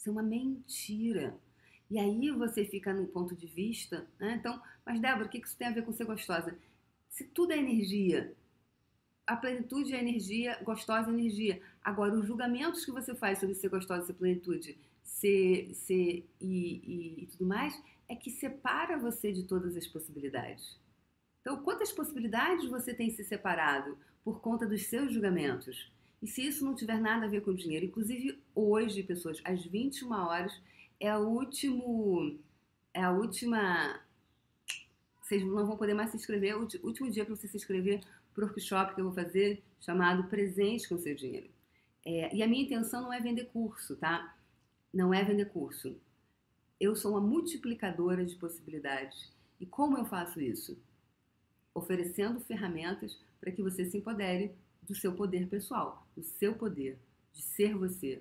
Isso 0.00 0.08
é 0.08 0.12
uma 0.12 0.22
mentira. 0.22 1.38
E 1.90 1.98
aí 1.98 2.30
você 2.30 2.64
fica 2.64 2.90
no 2.90 3.06
ponto 3.06 3.36
de 3.36 3.46
vista, 3.46 4.08
né? 4.18 4.36
Então, 4.40 4.58
mas 4.82 4.98
Débora, 4.98 5.26
o 5.26 5.28
que 5.28 5.36
isso 5.36 5.54
tem 5.58 5.68
a 5.68 5.72
ver 5.72 5.84
com 5.84 5.92
ser 5.92 6.06
gostosa? 6.06 6.56
Se 7.10 7.24
tudo 7.24 7.52
é 7.52 7.58
energia, 7.58 8.34
a 9.26 9.36
plenitude 9.36 9.94
é 9.94 9.98
energia, 9.98 10.58
gostosa 10.62 11.10
é 11.10 11.12
energia. 11.12 11.60
Agora, 11.84 12.14
os 12.14 12.26
julgamentos 12.26 12.82
que 12.82 12.90
você 12.90 13.14
faz 13.14 13.40
sobre 13.40 13.54
ser 13.54 13.68
gostosa, 13.68 14.06
ser 14.06 14.14
plenitude, 14.14 14.78
ser, 15.02 15.74
ser 15.74 16.26
e, 16.40 16.46
e, 16.48 17.22
e 17.24 17.26
tudo 17.26 17.44
mais, 17.44 17.78
é 18.08 18.16
que 18.16 18.30
separa 18.30 18.96
você 18.96 19.30
de 19.30 19.42
todas 19.42 19.76
as 19.76 19.86
possibilidades. 19.86 20.80
Então, 21.42 21.62
quantas 21.62 21.92
possibilidades 21.92 22.70
você 22.70 22.94
tem 22.94 23.10
se 23.10 23.22
separado 23.22 23.98
por 24.24 24.40
conta 24.40 24.66
dos 24.66 24.86
seus 24.86 25.12
julgamentos? 25.12 25.92
E 26.22 26.26
se 26.26 26.46
isso 26.46 26.64
não 26.64 26.74
tiver 26.74 27.00
nada 27.00 27.26
a 27.26 27.28
ver 27.28 27.42
com 27.42 27.54
dinheiro, 27.54 27.86
inclusive 27.86 28.38
hoje, 28.54 29.02
pessoas, 29.02 29.40
às 29.44 29.64
21 29.64 30.12
horas, 30.12 30.60
é 30.98 31.16
o 31.16 31.20
último. 31.20 32.38
É 32.92 33.02
a 33.02 33.10
última. 33.10 34.00
Vocês 35.22 35.42
não 35.44 35.66
vão 35.66 35.76
poder 35.76 35.94
mais 35.94 36.10
se 36.10 36.16
inscrever, 36.16 36.50
é 36.50 36.56
o 36.56 36.68
último 36.82 37.10
dia 37.10 37.24
para 37.24 37.34
você 37.34 37.48
se 37.48 37.56
inscrever 37.56 38.00
para 38.34 38.44
o 38.44 38.48
workshop 38.48 38.94
que 38.94 39.00
eu 39.00 39.04
vou 39.04 39.14
fazer, 39.14 39.62
chamado 39.80 40.24
Presente 40.24 40.88
com 40.88 40.98
Seu 40.98 41.14
Dinheiro. 41.14 41.48
É, 42.04 42.34
e 42.34 42.42
a 42.42 42.48
minha 42.48 42.64
intenção 42.64 43.02
não 43.02 43.12
é 43.12 43.20
vender 43.20 43.44
curso, 43.46 43.96
tá? 43.96 44.36
Não 44.92 45.12
é 45.14 45.22
vender 45.22 45.46
curso. 45.46 45.96
Eu 46.78 46.96
sou 46.96 47.12
uma 47.12 47.20
multiplicadora 47.20 48.24
de 48.24 48.34
possibilidades. 48.36 49.30
E 49.60 49.66
como 49.66 49.98
eu 49.98 50.04
faço 50.04 50.40
isso? 50.40 50.78
Oferecendo 51.74 52.40
ferramentas 52.40 53.18
para 53.40 53.52
que 53.52 53.62
você 53.62 53.84
se 53.84 53.98
empodere 53.98 54.52
do 54.90 54.96
seu 54.96 55.14
poder 55.14 55.46
pessoal, 55.46 56.04
do 56.16 56.24
seu 56.24 56.52
poder, 56.52 56.98
de 57.32 57.40
ser 57.42 57.76
você, 57.76 58.20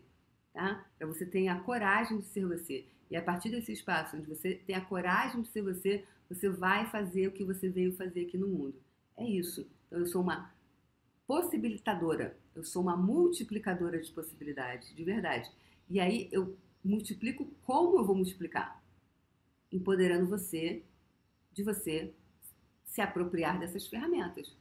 tá? 0.53 0.85
Para 0.99 1.07
você 1.07 1.25
tenha 1.25 1.53
a 1.53 1.59
coragem 1.59 2.19
de 2.19 2.27
ser 2.27 2.45
você. 2.45 2.85
E 3.09 3.17
a 3.17 3.23
partir 3.23 3.49
desse 3.49 3.73
espaço 3.73 4.15
onde 4.15 4.27
você 4.27 4.53
tem 4.67 4.75
a 4.75 4.85
coragem 4.85 5.41
de 5.41 5.47
ser 5.47 5.63
você, 5.63 6.05
você 6.29 6.47
vai 6.47 6.87
fazer 6.91 7.27
o 7.27 7.31
que 7.31 7.43
você 7.43 7.69
veio 7.69 7.95
fazer 7.95 8.27
aqui 8.27 8.37
no 8.37 8.47
mundo. 8.47 8.75
É 9.17 9.25
isso. 9.27 9.67
Então 9.87 9.97
eu 9.97 10.05
sou 10.05 10.21
uma 10.21 10.53
possibilitadora, 11.25 12.37
eu 12.53 12.63
sou 12.63 12.83
uma 12.83 12.95
multiplicadora 12.95 13.99
de 13.99 14.11
possibilidades, 14.11 14.95
de 14.95 15.03
verdade. 15.03 15.51
E 15.89 15.99
aí 15.99 16.29
eu 16.31 16.55
multiplico 16.85 17.47
como 17.63 17.97
eu 17.97 18.05
vou 18.05 18.15
multiplicar? 18.15 18.79
Empoderando 19.71 20.27
você, 20.27 20.83
de 21.51 21.63
você 21.63 22.13
se 22.85 23.01
apropriar 23.01 23.59
dessas 23.59 23.87
ferramentas. 23.87 24.55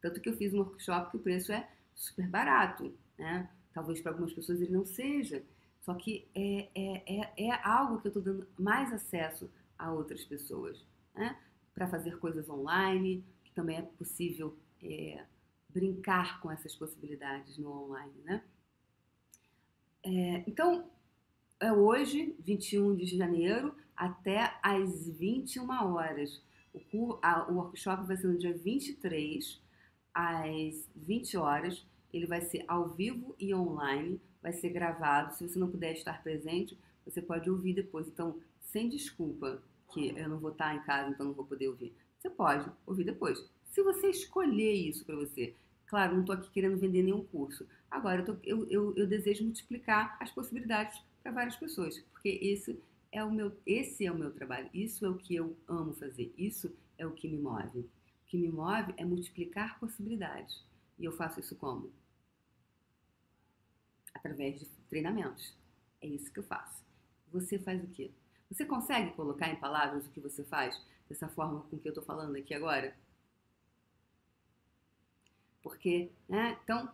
Tanto 0.00 0.20
que 0.20 0.28
eu 0.28 0.36
fiz 0.36 0.54
um 0.54 0.58
workshop 0.58 1.10
que 1.10 1.16
o 1.16 1.20
preço 1.20 1.52
é 1.52 1.68
super 1.94 2.28
barato, 2.28 2.94
né? 3.18 3.50
Talvez 3.72 4.00
para 4.00 4.12
algumas 4.12 4.32
pessoas 4.32 4.60
ele 4.60 4.72
não 4.72 4.84
seja, 4.84 5.44
só 5.80 5.94
que 5.94 6.28
é, 6.34 6.68
é, 6.74 7.20
é, 7.20 7.46
é 7.46 7.66
algo 7.66 8.00
que 8.00 8.08
eu 8.08 8.10
estou 8.10 8.22
dando 8.22 8.46
mais 8.58 8.92
acesso 8.92 9.50
a 9.78 9.92
outras 9.92 10.24
pessoas, 10.24 10.84
né? 11.14 11.36
Para 11.74 11.88
fazer 11.88 12.18
coisas 12.18 12.48
online, 12.48 13.24
que 13.44 13.52
também 13.52 13.78
é 13.78 13.82
possível 13.82 14.56
é, 14.82 15.24
brincar 15.68 16.40
com 16.40 16.50
essas 16.50 16.74
possibilidades 16.74 17.58
no 17.58 17.70
online, 17.70 18.20
né? 18.24 18.42
É, 20.02 20.44
então, 20.46 20.90
é 21.60 21.72
hoje, 21.72 22.36
21 22.40 22.96
de 22.96 23.16
janeiro, 23.16 23.74
até 23.96 24.58
às 24.62 25.08
21 25.08 25.68
horas. 25.92 26.42
O, 26.92 27.18
a, 27.20 27.50
o 27.50 27.56
workshop 27.56 28.06
vai 28.06 28.16
ser 28.16 28.28
no 28.28 28.38
dia 28.38 28.56
23, 28.56 29.60
às 30.18 30.88
20 30.96 31.36
horas. 31.36 31.86
Ele 32.12 32.26
vai 32.26 32.40
ser 32.40 32.64
ao 32.66 32.88
vivo 32.88 33.36
e 33.38 33.54
online, 33.54 34.20
vai 34.42 34.52
ser 34.52 34.70
gravado. 34.70 35.34
Se 35.34 35.46
você 35.46 35.58
não 35.58 35.70
puder 35.70 35.92
estar 35.92 36.22
presente, 36.22 36.76
você 37.04 37.22
pode 37.22 37.48
ouvir 37.48 37.74
depois. 37.74 38.08
Então, 38.08 38.40
sem 38.60 38.88
desculpa 38.88 39.62
que 39.92 40.08
eu 40.08 40.28
não 40.28 40.38
vou 40.38 40.50
estar 40.50 40.74
em 40.74 40.82
casa, 40.82 41.10
então 41.10 41.26
não 41.26 41.34
vou 41.34 41.44
poder 41.44 41.68
ouvir. 41.68 41.94
Você 42.18 42.28
pode 42.28 42.68
ouvir 42.84 43.04
depois. 43.04 43.48
Se 43.70 43.80
você 43.82 44.08
escolher 44.08 44.72
isso 44.72 45.04
para 45.04 45.14
você, 45.14 45.54
claro, 45.86 46.14
não 46.14 46.22
estou 46.22 46.34
aqui 46.34 46.50
querendo 46.50 46.78
vender 46.78 47.02
nenhum 47.02 47.24
curso. 47.24 47.64
Agora, 47.88 48.22
eu, 48.22 48.24
tô, 48.24 48.36
eu, 48.42 48.68
eu, 48.68 48.96
eu 48.96 49.06
desejo 49.06 49.44
multiplicar 49.44 50.16
as 50.20 50.30
possibilidades 50.32 51.00
para 51.22 51.30
várias 51.30 51.54
pessoas, 51.56 51.98
porque 52.10 52.40
esse 52.42 52.80
é 53.12 53.22
o 53.22 53.30
meu, 53.30 53.52
esse 53.64 54.04
é 54.04 54.10
o 54.10 54.18
meu 54.18 54.32
trabalho. 54.32 54.68
Isso 54.74 55.06
é 55.06 55.08
o 55.08 55.16
que 55.16 55.36
eu 55.36 55.56
amo 55.68 55.92
fazer. 55.92 56.32
Isso 56.36 56.74
é 56.98 57.06
o 57.06 57.12
que 57.12 57.28
me 57.28 57.38
move. 57.38 57.88
Que 58.28 58.38
me 58.38 58.48
move 58.48 58.94
é 58.96 59.04
multiplicar 59.04 59.80
possibilidades. 59.80 60.64
E 60.98 61.04
eu 61.04 61.12
faço 61.12 61.40
isso 61.40 61.56
como? 61.56 61.92
Através 64.14 64.60
de 64.60 64.66
treinamentos. 64.88 65.56
É 66.00 66.06
isso 66.06 66.32
que 66.32 66.38
eu 66.38 66.44
faço. 66.44 66.84
Você 67.32 67.58
faz 67.58 67.82
o 67.82 67.88
quê? 67.88 68.12
Você 68.50 68.64
consegue 68.64 69.12
colocar 69.12 69.48
em 69.48 69.56
palavras 69.56 70.06
o 70.06 70.10
que 70.10 70.20
você 70.20 70.44
faz 70.44 70.80
dessa 71.08 71.28
forma 71.28 71.62
com 71.62 71.78
que 71.78 71.88
eu 71.88 71.90
estou 71.90 72.04
falando 72.04 72.36
aqui 72.36 72.54
agora? 72.54 72.94
Porque, 75.62 76.10
né? 76.28 76.56
Então, 76.64 76.90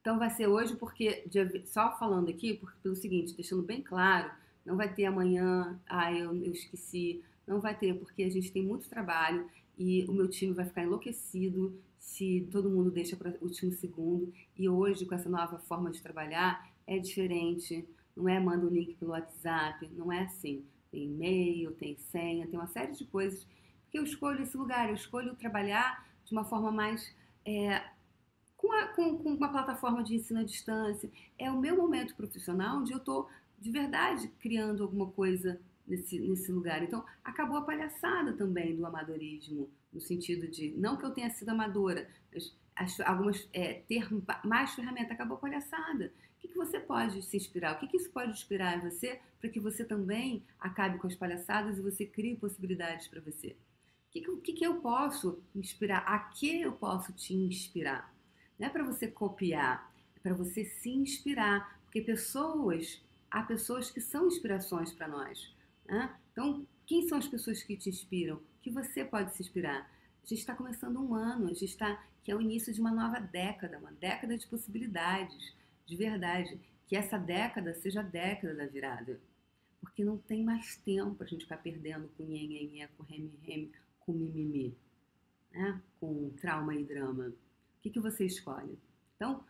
então 0.00 0.18
vai 0.18 0.30
ser 0.30 0.46
hoje 0.46 0.74
porque, 0.76 1.24
só 1.66 1.96
falando 1.98 2.28
aqui, 2.28 2.54
porque, 2.54 2.78
pelo 2.82 2.96
seguinte, 2.96 3.34
deixando 3.34 3.62
bem 3.62 3.82
claro, 3.82 4.30
não 4.64 4.76
vai 4.76 4.92
ter 4.92 5.04
amanhã, 5.04 5.78
ah, 5.86 6.12
eu, 6.12 6.34
eu 6.34 6.52
esqueci, 6.52 7.22
não 7.48 7.60
vai 7.60 7.76
ter, 7.76 7.94
porque 7.98 8.22
a 8.22 8.30
gente 8.30 8.52
tem 8.52 8.62
muito 8.62 8.88
trabalho 8.88 9.48
e 9.78 10.04
o 10.08 10.12
meu 10.12 10.28
time 10.28 10.52
vai 10.52 10.66
ficar 10.66 10.82
enlouquecido 10.82 11.80
se 11.98 12.48
todo 12.50 12.70
mundo 12.70 12.90
deixa 12.90 13.16
para 13.16 13.30
o 13.40 13.44
último 13.44 13.72
segundo. 13.72 14.32
E 14.56 14.68
hoje, 14.68 15.06
com 15.06 15.14
essa 15.14 15.28
nova 15.28 15.58
forma 15.58 15.90
de 15.90 16.02
trabalhar, 16.02 16.70
é 16.86 16.98
diferente. 16.98 17.88
Não 18.16 18.28
é 18.28 18.38
manda 18.40 18.66
o 18.66 18.68
um 18.68 18.72
link 18.72 18.94
pelo 18.94 19.12
WhatsApp, 19.12 19.88
não 19.96 20.12
é 20.12 20.22
assim. 20.22 20.64
Tem 20.90 21.04
e-mail, 21.04 21.72
tem 21.72 21.96
senha, 21.96 22.46
tem 22.46 22.58
uma 22.58 22.66
série 22.66 22.92
de 22.92 23.04
coisas. 23.04 23.46
Porque 23.82 23.98
eu 23.98 24.04
escolho 24.04 24.42
esse 24.42 24.56
lugar, 24.56 24.88
eu 24.88 24.94
escolho 24.94 25.36
trabalhar 25.36 26.06
de 26.24 26.32
uma 26.32 26.44
forma 26.44 26.70
mais 26.70 27.14
é, 27.44 27.82
com, 28.56 28.72
a, 28.72 28.88
com, 28.88 29.18
com 29.18 29.30
uma 29.34 29.48
plataforma 29.50 30.02
de 30.02 30.16
ensino 30.16 30.40
à 30.40 30.44
distância. 30.44 31.10
É 31.38 31.50
o 31.50 31.58
meu 31.58 31.76
momento 31.76 32.14
profissional 32.16 32.78
onde 32.78 32.92
eu 32.92 32.98
estou 32.98 33.28
de 33.58 33.70
verdade 33.70 34.28
criando 34.40 34.82
alguma 34.82 35.06
coisa 35.06 35.60
nesse, 35.88 36.20
nesse 36.20 36.52
lugar. 36.52 36.82
Então, 36.82 37.04
acabou 37.24 37.56
a 37.56 37.62
palhaçada 37.62 38.32
também 38.34 38.76
do 38.76 38.86
amadorismo, 38.86 39.70
no 39.92 40.00
sentido 40.00 40.46
de, 40.48 40.74
não 40.76 40.96
que 40.96 41.04
eu 41.04 41.10
tenha 41.10 41.30
sido 41.30 41.48
amadora, 41.48 42.08
mas 42.32 42.54
as, 42.76 43.00
algumas, 43.00 43.48
é, 43.52 43.74
ter 43.88 44.08
mais 44.44 44.74
ferramenta, 44.74 45.12
acabou 45.12 45.36
a 45.36 45.40
palhaçada. 45.40 46.12
O 46.36 46.40
que, 46.40 46.48
que 46.48 46.56
você 46.56 46.78
pode 46.78 47.20
se 47.22 47.36
inspirar? 47.36 47.74
O 47.74 47.80
que, 47.80 47.88
que 47.88 47.96
isso 47.96 48.10
pode 48.10 48.30
inspirar 48.30 48.76
em 48.76 48.88
você 48.88 49.20
para 49.40 49.50
que 49.50 49.58
você 49.58 49.84
também 49.84 50.44
acabe 50.60 50.98
com 50.98 51.08
as 51.08 51.16
palhaçadas 51.16 51.78
e 51.78 51.82
você 51.82 52.06
crie 52.06 52.36
possibilidades 52.36 53.08
para 53.08 53.20
você? 53.20 53.56
O 54.08 54.10
que, 54.10 54.20
que, 54.20 54.52
que 54.52 54.66
eu 54.66 54.80
posso 54.80 55.42
inspirar? 55.54 55.98
A 55.98 56.18
que 56.18 56.60
eu 56.60 56.72
posso 56.72 57.12
te 57.12 57.34
inspirar? 57.34 58.14
Não 58.58 58.68
é 58.68 58.70
para 58.70 58.84
você 58.84 59.08
copiar, 59.08 59.92
é 60.16 60.20
para 60.20 60.34
você 60.34 60.64
se 60.64 60.90
inspirar, 60.90 61.80
porque 61.84 62.00
pessoas, 62.00 63.02
há 63.30 63.42
pessoas 63.42 63.90
que 63.90 64.00
são 64.00 64.26
inspirações 64.26 64.92
para 64.92 65.08
nós. 65.08 65.54
Né? 65.88 66.14
Então, 66.32 66.66
quem 66.86 67.08
são 67.08 67.18
as 67.18 67.26
pessoas 67.26 67.62
que 67.62 67.76
te 67.76 67.88
inspiram? 67.88 68.40
Que 68.62 68.70
você 68.70 69.04
pode 69.04 69.34
se 69.34 69.42
inspirar? 69.42 69.90
A 70.22 70.26
gente 70.26 70.40
está 70.40 70.54
começando 70.54 71.00
um 71.00 71.14
ano, 71.14 71.46
a 71.46 71.48
gente 71.48 71.64
está 71.64 72.04
que 72.22 72.32
é 72.32 72.36
o 72.36 72.42
início 72.42 72.74
de 72.74 72.80
uma 72.80 72.90
nova 72.90 73.18
década, 73.18 73.78
uma 73.78 73.92
década 73.92 74.36
de 74.36 74.46
possibilidades, 74.46 75.54
de 75.86 75.96
verdade. 75.96 76.60
Que 76.86 76.94
essa 76.94 77.18
década 77.18 77.74
seja 77.74 78.00
a 78.00 78.02
década 78.02 78.54
da 78.54 78.66
virada, 78.66 79.18
porque 79.80 80.04
não 80.04 80.18
tem 80.18 80.44
mais 80.44 80.76
tempo 80.76 81.14
para 81.14 81.26
a 81.26 81.28
gente 81.28 81.44
ficar 81.44 81.56
perdendo 81.56 82.08
com 82.16 82.24
nhenhenhé, 82.24 82.86
com 82.96 83.02
reme-reme, 83.02 83.72
com 84.00 84.12
mimimi, 84.12 84.76
né? 85.50 85.80
com 85.98 86.30
trauma 86.40 86.74
e 86.74 86.84
drama. 86.84 87.28
O 87.28 87.34
que, 87.80 87.88
que 87.88 88.00
você 88.00 88.26
escolhe? 88.26 88.78
Então, 89.16 89.42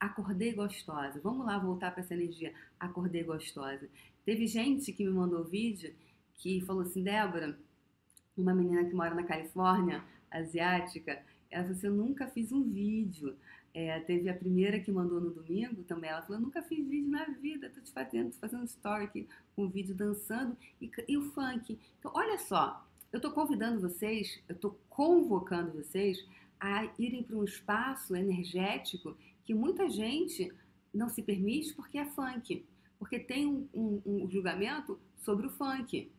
acordei 0.00 0.54
gostosa. 0.54 1.20
Vamos 1.20 1.44
lá 1.44 1.58
voltar 1.58 1.90
para 1.90 2.02
essa 2.02 2.14
energia. 2.14 2.54
Acordei 2.80 3.22
gostosa. 3.22 3.88
Teve 4.28 4.46
gente 4.46 4.92
que 4.92 5.06
me 5.06 5.10
mandou 5.10 5.42
vídeo 5.42 5.90
que 6.34 6.60
falou 6.66 6.82
assim, 6.82 7.02
Débora, 7.02 7.58
uma 8.36 8.54
menina 8.54 8.84
que 8.84 8.94
mora 8.94 9.14
na 9.14 9.22
Califórnia, 9.22 10.04
asiática, 10.30 11.18
ela 11.50 11.62
falou 11.62 11.78
assim, 11.78 11.86
eu 11.86 11.94
nunca 11.94 12.26
fiz 12.26 12.52
um 12.52 12.62
vídeo. 12.62 13.34
É, 13.72 13.98
teve 14.00 14.28
a 14.28 14.34
primeira 14.34 14.80
que 14.80 14.92
mandou 14.92 15.18
no 15.18 15.30
domingo 15.30 15.82
também, 15.84 16.10
ela 16.10 16.20
falou, 16.20 16.36
eu 16.36 16.44
nunca 16.44 16.60
fiz 16.60 16.86
vídeo 16.86 17.08
na 17.08 17.24
vida, 17.24 17.70
tô 17.70 17.80
te 17.80 17.90
fazendo, 17.90 18.32
tô 18.32 18.36
fazendo 18.36 18.64
story 18.64 19.04
aqui, 19.04 19.26
com 19.56 19.64
um 19.64 19.70
vídeo 19.70 19.94
dançando 19.94 20.54
e, 20.78 20.90
e 21.08 21.16
o 21.16 21.22
funk. 21.32 21.78
Então, 21.98 22.12
olha 22.14 22.36
só, 22.36 22.86
eu 23.10 23.22
tô 23.22 23.30
convidando 23.30 23.80
vocês, 23.80 24.42
eu 24.46 24.56
tô 24.56 24.76
convocando 24.90 25.72
vocês 25.72 26.22
a 26.60 26.86
irem 26.98 27.22
para 27.22 27.34
um 27.34 27.44
espaço 27.44 28.14
energético 28.14 29.16
que 29.46 29.54
muita 29.54 29.88
gente 29.88 30.52
não 30.92 31.08
se 31.08 31.22
permite 31.22 31.72
porque 31.72 31.96
é 31.96 32.04
funk, 32.04 32.62
porque 32.98 33.18
tem 33.18 33.46
um, 33.46 33.68
um, 33.72 34.02
um 34.04 34.30
julgamento 34.30 34.98
sobre 35.18 35.46
o 35.46 35.50
funk. 35.50 36.10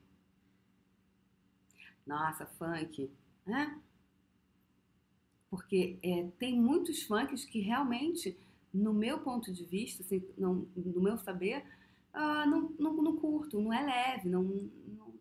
Nossa, 2.06 2.46
funk, 2.46 3.12
né? 3.46 3.80
Porque 5.50 5.98
é, 6.02 6.28
tem 6.38 6.60
muitos 6.60 7.04
funks 7.04 7.44
que 7.44 7.60
realmente, 7.60 8.38
no 8.74 8.94
meu 8.94 9.20
ponto 9.20 9.52
de 9.52 9.66
vista, 9.66 10.04
assim, 10.04 10.24
não, 10.38 10.68
no 10.76 11.02
meu 11.02 11.18
saber, 11.18 11.66
ah, 12.14 12.46
não, 12.46 12.74
não, 12.80 12.94
não 12.94 13.18
curto, 13.18 13.60
não 13.60 13.74
é 13.74 13.84
leve, 13.84 14.30
não, 14.30 14.44
não, 14.44 15.14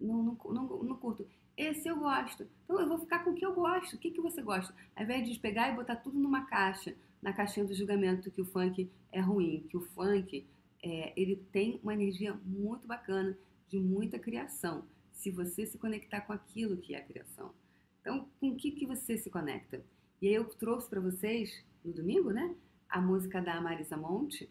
não, 0.00 0.22
não, 0.22 0.52
não, 0.52 0.82
não 0.82 0.96
curto. 0.96 1.26
Esse 1.56 1.88
eu 1.88 1.96
gosto. 1.98 2.46
Então 2.64 2.80
eu 2.80 2.88
vou 2.88 2.98
ficar 2.98 3.20
com 3.20 3.30
o 3.30 3.34
que 3.34 3.44
eu 3.44 3.54
gosto. 3.54 3.94
O 3.94 3.98
que, 3.98 4.10
que 4.10 4.20
você 4.20 4.42
gosta? 4.42 4.74
Ao 4.96 5.04
invés 5.04 5.28
de 5.28 5.38
pegar 5.38 5.70
e 5.70 5.76
botar 5.76 5.96
tudo 5.96 6.18
numa 6.18 6.46
caixa, 6.46 6.94
na 7.20 7.32
caixinha 7.32 7.66
do 7.66 7.74
julgamento 7.74 8.30
que 8.30 8.40
o 8.40 8.46
funk 8.46 8.90
é 9.12 9.20
ruim, 9.20 9.64
que 9.68 9.76
o 9.76 9.80
funk 9.80 10.46
é, 10.82 11.12
ele 11.16 11.36
tem 11.52 11.78
uma 11.82 11.94
energia 11.94 12.34
muito 12.44 12.86
bacana, 12.86 13.38
de 13.68 13.78
muita 13.78 14.18
criação. 14.18 14.84
Se 15.12 15.30
você 15.30 15.64
se 15.64 15.78
conectar 15.78 16.22
com 16.22 16.32
aquilo 16.32 16.76
que 16.76 16.94
é 16.94 16.98
a 16.98 17.04
criação. 17.04 17.54
Então, 18.00 18.28
com 18.40 18.50
o 18.50 18.56
que, 18.56 18.72
que 18.72 18.86
você 18.86 19.16
se 19.16 19.30
conecta? 19.30 19.84
E 20.20 20.28
aí 20.28 20.34
eu 20.34 20.44
trouxe 20.44 20.90
para 20.90 21.00
vocês, 21.00 21.64
no 21.84 21.92
domingo, 21.92 22.30
né? 22.30 22.54
A 22.88 23.00
música 23.00 23.40
da 23.40 23.60
Marisa 23.60 23.96
Monte, 23.96 24.50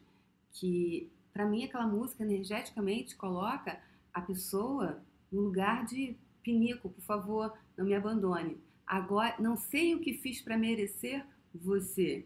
que 0.51 1.11
para 1.33 1.45
mim 1.45 1.63
aquela 1.63 1.88
música 1.88 2.23
energeticamente 2.23 3.15
coloca 3.15 3.81
a 4.13 4.21
pessoa 4.21 5.03
no 5.31 5.41
lugar 5.41 5.85
de 5.85 6.17
pinico, 6.43 6.89
por 6.89 7.01
favor, 7.01 7.53
não 7.77 7.85
me 7.85 7.93
abandone. 7.93 8.57
Agora, 8.85 9.35
não 9.39 9.55
sei 9.55 9.95
o 9.95 10.01
que 10.01 10.13
fiz 10.13 10.41
para 10.41 10.57
merecer 10.57 11.25
você. 11.53 12.25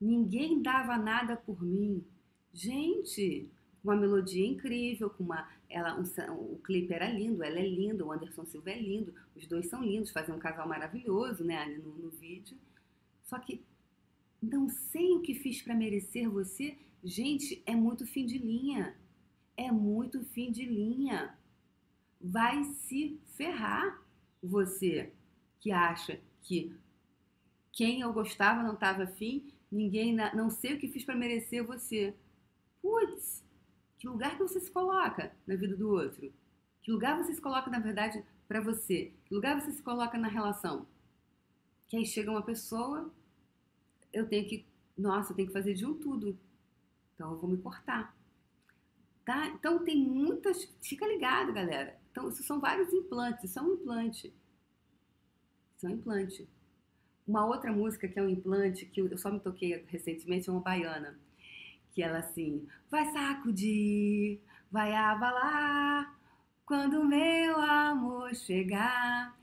Ninguém 0.00 0.62
dava 0.62 0.96
nada 0.96 1.36
por 1.36 1.62
mim. 1.62 2.04
Gente, 2.52 3.48
uma 3.82 3.96
melodia 3.96 4.46
incrível, 4.46 5.10
com 5.10 5.24
uma, 5.24 5.48
ela, 5.68 5.98
um, 5.98 6.04
o 6.34 6.58
clipe 6.62 6.92
era 6.92 7.10
lindo, 7.10 7.42
ela 7.42 7.58
é 7.58 7.66
linda, 7.66 8.04
o 8.04 8.12
Anderson 8.12 8.44
Silva 8.44 8.70
é 8.70 8.78
lindo, 8.78 9.14
os 9.36 9.46
dois 9.46 9.66
são 9.68 9.82
lindos, 9.82 10.10
fazem 10.10 10.34
um 10.34 10.38
casal 10.38 10.68
maravilhoso, 10.68 11.44
né, 11.44 11.64
no, 11.66 11.94
no 11.96 12.10
vídeo. 12.10 12.56
Só 13.22 13.38
que 13.38 13.62
não 14.42 14.68
sei 14.68 15.12
o 15.12 15.20
que 15.20 15.34
fiz 15.34 15.60
para 15.62 15.74
merecer 15.74 16.28
você. 16.28 16.76
Gente, 17.04 17.62
é 17.66 17.74
muito 17.74 18.06
fim 18.06 18.24
de 18.24 18.38
linha. 18.38 18.96
É 19.56 19.70
muito 19.70 20.24
fim 20.24 20.50
de 20.50 20.64
linha. 20.64 21.36
Vai 22.20 22.64
se 22.64 23.18
ferrar 23.36 24.02
você 24.42 25.12
que 25.60 25.70
acha 25.70 26.18
que 26.42 26.74
quem 27.72 28.00
eu 28.00 28.12
gostava 28.12 28.62
não 28.62 28.74
estava 28.74 29.04
afim, 29.04 29.52
ninguém, 29.70 30.16
não 30.34 30.50
sei 30.50 30.74
o 30.74 30.78
que 30.78 30.88
fiz 30.88 31.04
para 31.04 31.14
merecer 31.14 31.64
você. 31.64 32.14
Putz, 32.82 33.44
que 33.98 34.08
lugar 34.08 34.36
que 34.36 34.42
você 34.42 34.60
se 34.60 34.70
coloca 34.70 35.34
na 35.46 35.56
vida 35.56 35.76
do 35.76 35.90
outro? 35.90 36.32
Que 36.82 36.90
lugar 36.90 37.16
você 37.16 37.34
se 37.34 37.40
coloca, 37.40 37.70
na 37.70 37.78
verdade, 37.78 38.24
para 38.48 38.60
você? 38.60 39.12
Que 39.24 39.34
lugar 39.34 39.60
você 39.60 39.72
se 39.72 39.82
coloca 39.82 40.16
na 40.16 40.28
relação? 40.28 40.86
Que 41.86 41.96
aí 41.96 42.06
chega 42.06 42.30
uma 42.30 42.42
pessoa, 42.42 43.12
eu 44.12 44.26
tenho 44.28 44.48
que, 44.48 44.66
nossa, 44.96 45.32
eu 45.32 45.36
tenho 45.36 45.48
que 45.48 45.54
fazer 45.54 45.74
de 45.74 45.84
um 45.84 45.94
tudo. 45.94 46.38
Então 47.14 47.32
eu 47.32 47.38
vou 47.38 47.50
me 47.50 47.58
cortar. 47.58 48.16
Tá? 49.24 49.48
Então 49.48 49.84
tem 49.84 49.96
muitas, 49.96 50.64
fica 50.80 51.06
ligado, 51.06 51.52
galera. 51.52 52.00
Então, 52.10 52.28
isso 52.28 52.42
são 52.42 52.58
vários 52.58 52.92
implantes, 52.92 53.44
isso 53.44 53.58
é 53.58 53.62
um 53.62 53.74
implante. 53.74 54.34
Isso 55.76 55.86
é 55.86 55.90
um 55.90 55.92
implante. 55.92 56.48
Uma 57.26 57.46
outra 57.46 57.72
música 57.72 58.08
que 58.08 58.18
é 58.18 58.22
um 58.22 58.28
implante, 58.28 58.86
que 58.86 59.00
eu 59.00 59.16
só 59.16 59.30
me 59.30 59.38
toquei 59.38 59.84
recentemente, 59.86 60.48
é 60.48 60.52
uma 60.52 60.60
baiana 60.60 61.16
que 61.92 62.02
ela 62.02 62.18
assim, 62.18 62.66
vai 62.90 63.10
sacudir, 63.12 64.40
vai 64.70 64.94
abalar, 64.94 66.14
quando 66.64 67.04
meu 67.04 67.60
amor 67.60 68.34
chegar, 68.34 69.34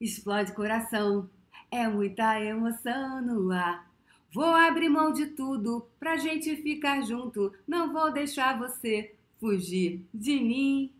explode 0.00 0.52
coração, 0.52 1.28
é 1.70 1.86
muita 1.86 2.40
emoção 2.40 3.20
no 3.20 3.52
ar. 3.52 3.90
Vou 4.32 4.54
abrir 4.54 4.88
mão 4.88 5.12
de 5.12 5.26
tudo 5.26 5.86
pra 6.00 6.16
gente 6.16 6.56
ficar 6.56 7.02
junto, 7.02 7.52
não 7.68 7.92
vou 7.92 8.10
deixar 8.10 8.58
você 8.58 9.14
fugir 9.38 10.02
de 10.14 10.40
mim. 10.40 10.92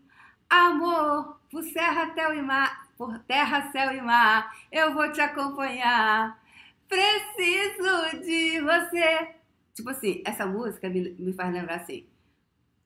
Amor, 0.47 1.39
por 1.49 1.63
serra 1.63 2.03
até 2.03 2.27
o 2.27 2.45
mar, 2.45 2.87
por 2.95 3.17
terra, 3.19 3.71
céu 3.71 3.91
e 3.91 4.01
mar, 4.01 4.55
eu 4.71 4.93
vou 4.93 5.11
te 5.11 5.21
acompanhar. 5.21 6.39
Preciso 6.87 8.23
de 8.23 8.61
você. 8.61 9.42
Tipo 9.73 9.89
assim, 9.89 10.21
essa 10.25 10.45
música 10.45 10.89
me, 10.89 11.11
me 11.11 11.33
faz 11.33 11.51
lembrar 11.53 11.75
assim, 11.75 12.05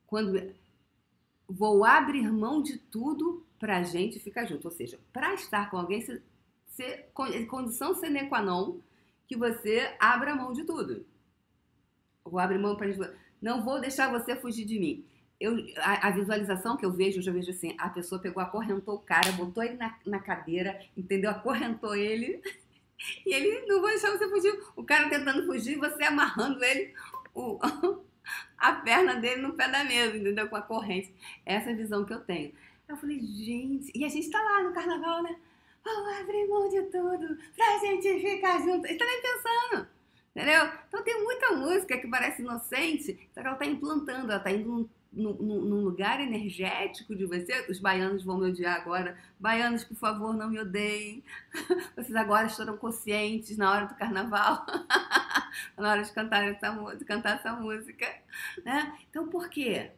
quando 0.05 0.53
vou 1.47 1.83
abrir 1.85 2.31
mão 2.31 2.61
de 2.61 2.77
tudo 2.77 3.45
pra 3.59 3.83
gente 3.83 4.19
ficar 4.19 4.45
junto. 4.45 4.65
Ou 4.65 4.71
seja, 4.71 4.99
pra 5.11 5.33
estar 5.33 5.69
com 5.69 5.77
alguém, 5.77 6.01
ser, 6.01 6.23
ser, 6.67 7.09
condição 7.47 7.95
sine 7.95 8.27
qua 8.27 8.41
non 8.41 8.79
que 9.27 9.35
você 9.35 9.95
abra 9.99 10.35
mão 10.35 10.53
de 10.53 10.63
tudo. 10.63 11.05
Vou 12.23 12.39
abrir 12.39 12.57
mão 12.57 12.75
pra 12.75 12.87
gente. 12.87 13.09
Não 13.41 13.63
vou 13.63 13.79
deixar 13.79 14.11
você 14.11 14.35
fugir 14.35 14.65
de 14.65 14.79
mim. 14.79 15.05
Eu, 15.39 15.55
a, 15.77 16.07
a, 16.07 16.11
visualização 16.11 16.75
que 16.75 16.85
eu 16.85 16.91
vejo, 16.91 17.19
eu 17.19 17.21
já 17.21 17.31
vejo 17.31 17.51
assim, 17.51 17.75
a 17.77 17.89
pessoa 17.89 18.19
pegou, 18.19 18.41
acorrentou 18.41 18.95
o 18.95 18.99
cara, 18.99 19.31
botou 19.33 19.63
ele 19.63 19.75
na, 19.75 19.95
na 20.03 20.19
cadeira, 20.19 20.81
entendeu? 20.97 21.29
Acorrentou 21.29 21.95
ele 21.95 22.41
E 23.25 23.33
ele 23.33 23.65
não 23.67 23.81
vai 23.81 23.91
deixar 23.91 24.11
você 24.11 24.27
fugir. 24.27 24.59
O 24.75 24.83
cara 24.83 25.09
tentando 25.09 25.45
fugir, 25.45 25.77
você 25.77 26.03
amarrando 26.03 26.63
ele, 26.63 26.93
o, 27.33 27.59
a 28.57 28.73
perna 28.73 29.15
dele 29.15 29.41
no 29.41 29.53
pé 29.53 29.67
da 29.67 29.83
mesa, 29.83 30.17
entendeu? 30.17 30.47
Com 30.49 30.55
a 30.55 30.61
corrente. 30.61 31.13
Essa 31.45 31.69
é 31.69 31.73
a 31.73 31.77
visão 31.77 32.05
que 32.05 32.13
eu 32.13 32.21
tenho. 32.21 32.53
Eu 32.87 32.97
falei, 32.97 33.19
gente. 33.19 33.91
E 33.93 34.05
a 34.05 34.09
gente 34.09 34.29
tá 34.29 34.41
lá 34.41 34.63
no 34.63 34.73
carnaval, 34.73 35.21
né? 35.21 35.35
Vamos 35.83 36.19
abrir 36.19 36.47
mão 36.47 36.67
de 36.67 36.81
tudo 36.83 37.37
pra 37.55 37.79
gente 37.79 38.19
ficar 38.19 38.59
junto. 38.59 38.85
Ele 38.85 38.97
tá 38.97 39.05
nem 39.05 39.21
pensando. 39.21 39.87
Entendeu? 40.35 40.69
Então 40.87 41.03
tem 41.03 41.23
muita 41.23 41.53
música 41.53 41.97
que 41.97 42.07
parece 42.07 42.43
inocente, 42.43 43.27
só 43.33 43.41
que 43.41 43.47
ela 43.47 43.55
tá 43.55 43.65
implantando, 43.65 44.31
ela 44.31 44.39
tá 44.39 44.51
num 45.17 45.81
lugar 45.81 46.19
energético 46.21 47.15
de 47.15 47.25
você, 47.25 47.65
os 47.69 47.79
baianos 47.79 48.23
vão 48.23 48.37
me 48.37 48.49
odiar 48.49 48.79
agora. 48.79 49.17
Baianos, 49.39 49.83
por 49.83 49.97
favor, 49.97 50.35
não 50.35 50.49
me 50.49 50.59
odeiem. 50.59 51.23
Vocês 51.95 52.15
agora 52.15 52.47
estarão 52.47 52.77
conscientes 52.77 53.57
na 53.57 53.71
hora 53.71 53.85
do 53.87 53.95
carnaval, 53.95 54.65
na 55.77 55.91
hora 55.91 56.03
de 56.03 56.11
cantar 56.11 56.43
essa, 56.43 56.95
de 56.95 57.05
cantar 57.05 57.37
essa 57.37 57.53
música. 57.53 58.05
Né? 58.63 58.97
Então, 59.09 59.27
por 59.27 59.49
quê? 59.49 59.91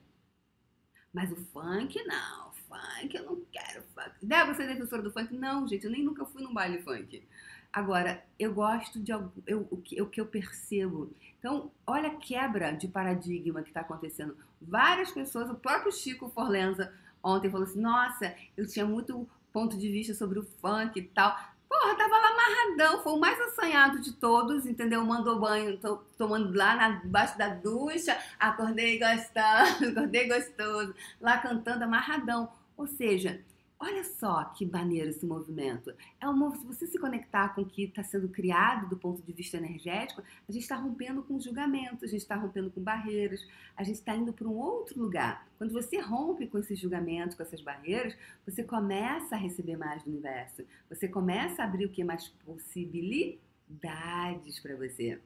Mas 1.13 1.31
o 1.31 1.35
funk, 1.35 2.01
não. 2.05 2.49
Funk, 2.69 3.15
eu 3.15 3.23
não 3.25 3.41
quero 3.51 3.83
funk. 3.95 4.11
Deve 4.21 4.53
ser 4.53 4.67
defensora 4.67 5.01
do 5.01 5.11
funk? 5.11 5.33
Não, 5.35 5.67
gente, 5.67 5.85
eu 5.85 5.91
nem 5.91 6.03
nunca 6.03 6.25
fui 6.25 6.41
num 6.41 6.53
baile 6.53 6.81
funk. 6.81 7.27
Agora, 7.73 8.23
eu 8.37 8.53
gosto 8.53 8.99
de 8.99 9.11
eu, 9.11 9.67
o 9.71 9.77
que 10.07 10.21
eu 10.21 10.25
percebo. 10.25 11.13
Então, 11.39 11.71
olha 11.87 12.09
a 12.09 12.15
quebra 12.15 12.71
de 12.71 12.87
paradigma 12.87 13.61
que 13.61 13.69
está 13.69 13.81
acontecendo. 13.81 14.37
Várias 14.61 15.09
pessoas, 15.11 15.49
o 15.49 15.55
próprio 15.55 15.91
Chico 15.91 16.29
Forlenza 16.29 16.93
ontem 17.23 17.49
falou 17.49 17.65
assim: 17.65 17.79
Nossa, 17.79 18.35
eu 18.57 18.67
tinha 18.67 18.85
muito 18.85 19.27
ponto 19.51 19.77
de 19.77 19.89
vista 19.89 20.13
sobre 20.13 20.39
o 20.39 20.43
funk 20.61 20.99
e 20.99 21.03
tal. 21.03 21.37
Porra, 21.67 21.95
tava 21.95 22.17
lá 22.17 22.29
amarradão, 22.29 23.03
foi 23.03 23.13
o 23.13 23.19
mais 23.19 23.39
assanhado 23.39 24.01
de 24.01 24.13
todos, 24.13 24.65
entendeu? 24.65 25.05
Mandou 25.05 25.39
banho, 25.39 25.77
tô, 25.77 25.97
tomando 26.17 26.51
lá 26.57 26.75
na, 26.75 26.89
debaixo 26.99 27.37
da 27.37 27.49
ducha, 27.49 28.17
acordei 28.39 28.97
gostoso, 28.97 29.85
acordei 29.91 30.27
gostoso, 30.27 30.95
lá 31.21 31.37
cantando 31.37 31.83
amarradão. 31.83 32.49
Ou 32.75 32.87
seja, 32.87 33.41
Olha 33.81 34.03
só 34.03 34.43
que 34.43 34.65
maneiro 34.65 35.09
esse 35.09 35.25
movimento. 35.25 35.95
É 36.19 36.27
um, 36.27 36.53
se 36.53 36.65
você 36.65 36.85
se 36.85 36.99
conectar 36.99 37.55
com 37.55 37.61
o 37.61 37.65
que 37.65 37.85
está 37.85 38.03
sendo 38.03 38.27
criado 38.27 38.89
do 38.89 38.97
ponto 38.97 39.21
de 39.21 39.31
vista 39.31 39.55
energético, 39.55 40.21
a 40.21 40.51
gente 40.51 40.63
está 40.63 40.75
rompendo 40.75 41.23
com 41.23 41.39
julgamentos, 41.39 42.03
a 42.03 42.07
gente 42.07 42.19
está 42.19 42.35
rompendo 42.35 42.69
com 42.69 42.81
barreiras, 42.81 43.39
a 43.77 43.83
gente 43.83 43.95
está 43.95 44.13
indo 44.13 44.33
para 44.33 44.49
um 44.49 44.57
outro 44.57 45.01
lugar. 45.01 45.47
Quando 45.57 45.71
você 45.71 45.97
rompe 45.97 46.45
com 46.47 46.57
esses 46.57 46.77
julgamentos, 46.77 47.37
com 47.37 47.43
essas 47.43 47.61
barreiras, 47.61 48.17
você 48.45 48.65
começa 48.65 49.35
a 49.35 49.39
receber 49.39 49.77
mais 49.77 50.03
do 50.03 50.09
universo. 50.09 50.65
Você 50.89 51.07
começa 51.07 51.61
a 51.61 51.65
abrir 51.65 51.85
o 51.85 51.89
que 51.89 52.03
mais 52.03 52.27
possibilidades 52.27 54.59
para 54.59 54.75
você. 54.75 55.21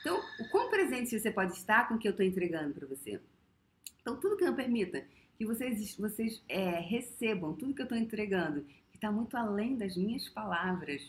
Então, 0.00 0.18
o 0.40 0.48
quão 0.50 0.70
presente 0.70 1.18
você 1.18 1.30
pode 1.30 1.52
estar 1.52 1.88
com 1.88 1.96
o 1.96 1.98
que 1.98 2.08
eu 2.08 2.12
estou 2.12 2.24
entregando 2.24 2.72
para 2.72 2.86
você? 2.86 3.20
Então, 4.00 4.18
tudo 4.18 4.36
que 4.36 4.46
não 4.46 4.54
permita 4.54 5.04
que 5.36 5.44
vocês, 5.44 5.96
vocês 5.96 6.42
é, 6.48 6.80
recebam 6.80 7.54
tudo 7.54 7.74
que 7.74 7.82
eu 7.82 7.84
estou 7.84 7.98
entregando, 7.98 8.62
que 8.90 8.96
está 8.96 9.10
muito 9.10 9.36
além 9.36 9.76
das 9.76 9.96
minhas 9.96 10.28
palavras. 10.28 11.02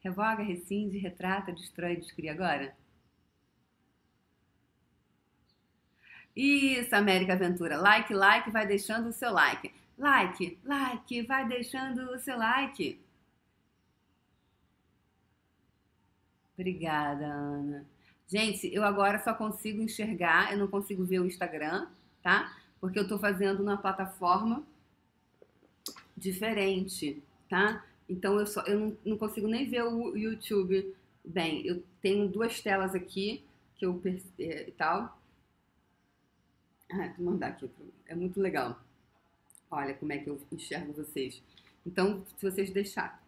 Revoga, 0.00 0.42
rescinde, 0.42 0.98
retrata, 0.98 1.52
destrói, 1.52 1.96
descria 1.96 2.32
agora. 2.32 2.74
Isso, 6.34 6.94
América 6.94 7.32
Aventura. 7.32 7.78
Like, 7.78 8.12
like, 8.12 8.50
vai 8.50 8.66
deixando 8.66 9.08
o 9.08 9.12
seu 9.12 9.32
like. 9.32 9.72
Like, 9.98 10.58
like, 10.62 11.22
vai 11.22 11.48
deixando 11.48 12.10
o 12.12 12.18
seu 12.18 12.36
like. 12.36 13.00
Obrigada, 16.54 17.24
Ana. 17.24 17.86
Gente, 18.28 18.72
eu 18.74 18.82
agora 18.84 19.18
só 19.22 19.32
consigo 19.32 19.80
enxergar, 19.80 20.52
eu 20.52 20.58
não 20.58 20.68
consigo 20.68 21.04
ver 21.04 21.20
o 21.20 21.26
Instagram, 21.26 21.86
tá? 22.22 22.56
Porque 22.86 23.00
eu 23.00 23.02
estou 23.02 23.18
fazendo 23.18 23.64
numa 23.64 23.76
plataforma 23.76 24.62
diferente, 26.16 27.20
tá? 27.50 27.84
Então 28.08 28.38
eu, 28.38 28.46
só, 28.46 28.60
eu 28.60 28.78
não, 28.78 28.96
não 29.04 29.18
consigo 29.18 29.48
nem 29.48 29.68
ver 29.68 29.82
o 29.82 30.16
YouTube 30.16 30.94
bem. 31.24 31.66
Eu 31.66 31.82
tenho 32.00 32.28
duas 32.28 32.60
telas 32.60 32.94
aqui 32.94 33.42
que 33.74 33.84
eu 33.84 34.00
e 34.38 34.72
tal. 34.78 35.20
Ah, 36.92 37.12
vou 37.18 37.32
mandar 37.32 37.48
aqui. 37.48 37.68
É 38.06 38.14
muito 38.14 38.40
legal. 38.40 38.80
Olha 39.68 39.92
como 39.92 40.12
é 40.12 40.18
que 40.18 40.30
eu 40.30 40.40
enxergo 40.52 40.92
vocês. 40.92 41.42
Então, 41.84 42.24
se 42.38 42.48
vocês 42.48 42.70
deixarem. 42.70 43.18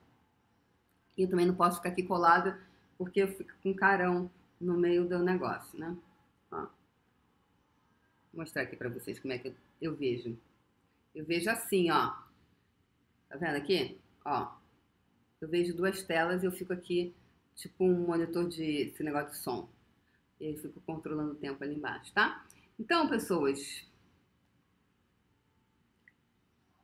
Eu 1.16 1.29
também 1.29 1.47
não 1.47 1.57
posso 1.57 1.79
ficar 1.79 1.88
aqui 1.88 2.05
colada 2.05 2.61
porque 2.97 3.23
eu 3.25 3.27
fico 3.27 3.53
com 3.61 3.75
carão 3.75 4.31
no 4.61 4.79
meio 4.79 5.09
do 5.09 5.18
negócio, 5.18 5.77
né? 5.77 5.97
Mostrar 8.38 8.62
aqui 8.62 8.77
pra 8.77 8.88
vocês 8.88 9.18
como 9.18 9.35
é 9.35 9.38
que 9.38 9.48
eu, 9.48 9.55
eu 9.83 9.96
vejo. 9.96 10.38
Eu 11.12 11.24
vejo 11.24 11.51
assim, 11.51 11.90
ó. 11.90 12.14
Tá 13.29 13.37
vendo 13.37 13.57
aqui? 13.57 13.98
Ó. 14.24 14.55
Eu 15.40 15.48
vejo 15.48 15.74
duas 15.74 16.05
telas 16.05 16.44
e 16.44 16.46
eu 16.46 16.53
fico 16.53 16.72
aqui, 16.72 17.12
tipo 17.57 17.85
um 17.85 18.07
monitor 18.07 18.48
de 18.48 18.83
esse 18.83 19.03
negócio 19.03 19.33
de 19.33 19.38
som. 19.38 19.68
E 20.38 20.46
aí 20.46 20.57
fico 20.57 20.81
controlando 20.83 21.33
o 21.33 21.35
tempo 21.35 21.64
ali 21.64 21.74
embaixo, 21.74 22.12
tá? 22.12 22.46
Então, 22.79 23.09
pessoas, 23.09 23.85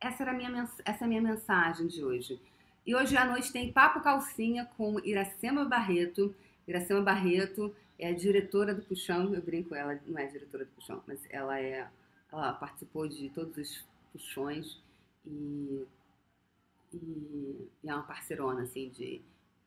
essa, 0.00 0.24
era 0.24 0.32
minha, 0.32 0.68
essa 0.84 1.04
é 1.04 1.06
a 1.06 1.08
minha 1.08 1.22
mensagem 1.22 1.86
de 1.86 2.04
hoje. 2.04 2.40
E 2.84 2.96
hoje 2.96 3.16
à 3.16 3.24
noite 3.24 3.52
tem 3.52 3.72
Papo 3.72 4.00
Calcinha 4.00 4.64
com 4.76 4.98
Iracema 5.04 5.64
Barreto. 5.64 6.34
Iracema 6.66 7.00
Barreto 7.00 7.72
é 7.98 8.08
a 8.08 8.14
diretora 8.14 8.74
do 8.74 8.82
Puxão, 8.82 9.34
eu 9.34 9.42
brinco, 9.42 9.74
ela 9.74 9.98
não 10.06 10.18
é 10.18 10.26
diretora 10.26 10.64
do 10.64 10.70
Puxão, 10.72 11.02
mas 11.06 11.20
ela 11.30 11.60
é, 11.60 11.88
ela 12.32 12.52
participou 12.54 13.08
de 13.08 13.30
todos 13.30 13.56
os 13.56 13.84
puxões 14.12 14.82
e, 15.26 15.84
e, 16.92 17.68
e 17.82 17.88
é 17.88 17.94
uma 17.94 18.02
parceirona, 18.02 18.62
assim, 18.62 18.88
de, 18.90 19.20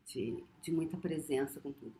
de, 0.05 0.43
de, 0.61 0.71
muita 0.71 0.97
presença 0.97 1.59
com 1.59 1.71
tudo. 1.71 1.93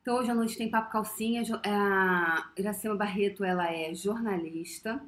Então 0.00 0.16
hoje 0.16 0.30
à 0.30 0.34
noite 0.34 0.56
tem 0.56 0.70
Papo 0.70 0.90
Calcinha, 0.90 1.42
a 1.64 2.52
Iracema 2.56 2.96
Barreto, 2.96 3.44
ela 3.44 3.72
é 3.72 3.94
jornalista, 3.94 5.04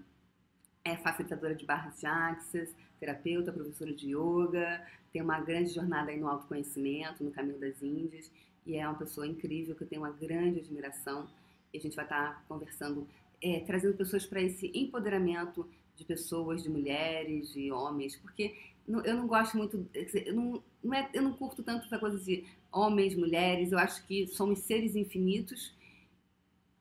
é 0.84 0.96
facilitadora 0.96 1.54
de 1.54 1.64
barras 1.64 1.98
de 1.98 2.06
axis, 2.06 2.74
terapeuta, 3.00 3.52
professora 3.52 3.92
de 3.92 4.14
yoga, 4.14 4.86
tem 5.12 5.22
uma 5.22 5.40
grande 5.40 5.70
jornada 5.70 6.10
aí 6.10 6.18
no 6.18 6.28
autoconhecimento, 6.28 7.24
no 7.24 7.30
caminho 7.30 7.58
das 7.58 7.82
Índias, 7.82 8.30
e 8.66 8.76
é 8.76 8.86
uma 8.86 8.96
pessoa 8.96 9.26
incrível 9.26 9.74
que 9.74 9.82
eu 9.82 9.88
tenho 9.88 10.02
uma 10.02 10.10
grande 10.10 10.60
admiração. 10.60 11.28
E 11.72 11.78
a 11.78 11.80
gente 11.80 11.96
vai 11.96 12.04
estar 12.04 12.44
conversando, 12.48 13.06
é, 13.42 13.60
trazendo 13.60 13.96
pessoas 13.96 14.24
para 14.24 14.40
esse 14.40 14.70
empoderamento 14.74 15.68
de 15.96 16.04
pessoas, 16.04 16.62
de 16.62 16.68
mulheres, 16.68 17.52
de 17.52 17.70
homens, 17.70 18.16
porque 18.16 18.56
eu 18.86 19.16
não 19.16 19.26
gosto 19.26 19.56
muito, 19.56 19.88
eu 19.94 20.34
não, 20.34 20.62
não 20.82 20.94
é, 20.94 21.08
eu 21.14 21.22
não 21.22 21.32
curto 21.32 21.62
tanto 21.62 21.86
essa 21.86 21.98
coisa 21.98 22.18
de 22.18 22.44
homens, 22.70 23.14
mulheres, 23.14 23.72
eu 23.72 23.78
acho 23.78 24.04
que 24.06 24.26
somos 24.26 24.60
seres 24.60 24.94
infinitos. 24.96 25.74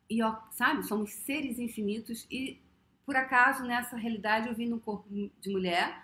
E, 0.10 0.22
ó, 0.22 0.36
sabe, 0.52 0.84
somos 0.84 1.12
seres 1.12 1.60
infinitos. 1.60 2.28
E 2.30 2.60
por 3.06 3.16
acaso, 3.16 3.64
nessa 3.64 3.96
realidade, 3.96 4.48
eu 4.48 4.56
vim 4.56 4.68
no 4.68 4.80
corpo 4.80 5.08
de 5.10 5.50
mulher, 5.50 6.04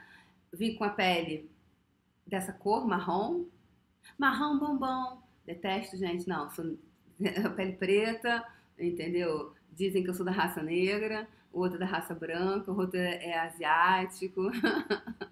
vim 0.54 0.76
com 0.76 0.84
a 0.84 0.90
pele 0.90 1.50
dessa 2.26 2.54
cor, 2.54 2.88
marrom, 2.88 3.46
marrom 4.18 4.58
bombom. 4.58 5.29
Detesto, 5.50 5.98
gente, 5.98 6.28
não, 6.28 6.48
sou 6.52 6.78
pele 7.56 7.74
preta, 7.74 8.46
entendeu? 8.78 9.52
Dizem 9.74 10.04
que 10.04 10.10
eu 10.12 10.14
sou 10.14 10.24
da 10.24 10.32
raça 10.32 10.62
negra, 10.62 11.28
outra 11.52 11.80
da 11.80 11.88
raça 11.88 12.14
branca, 12.14 12.72
outro 12.72 13.00
é 13.00 13.34
asiático. 13.34 14.52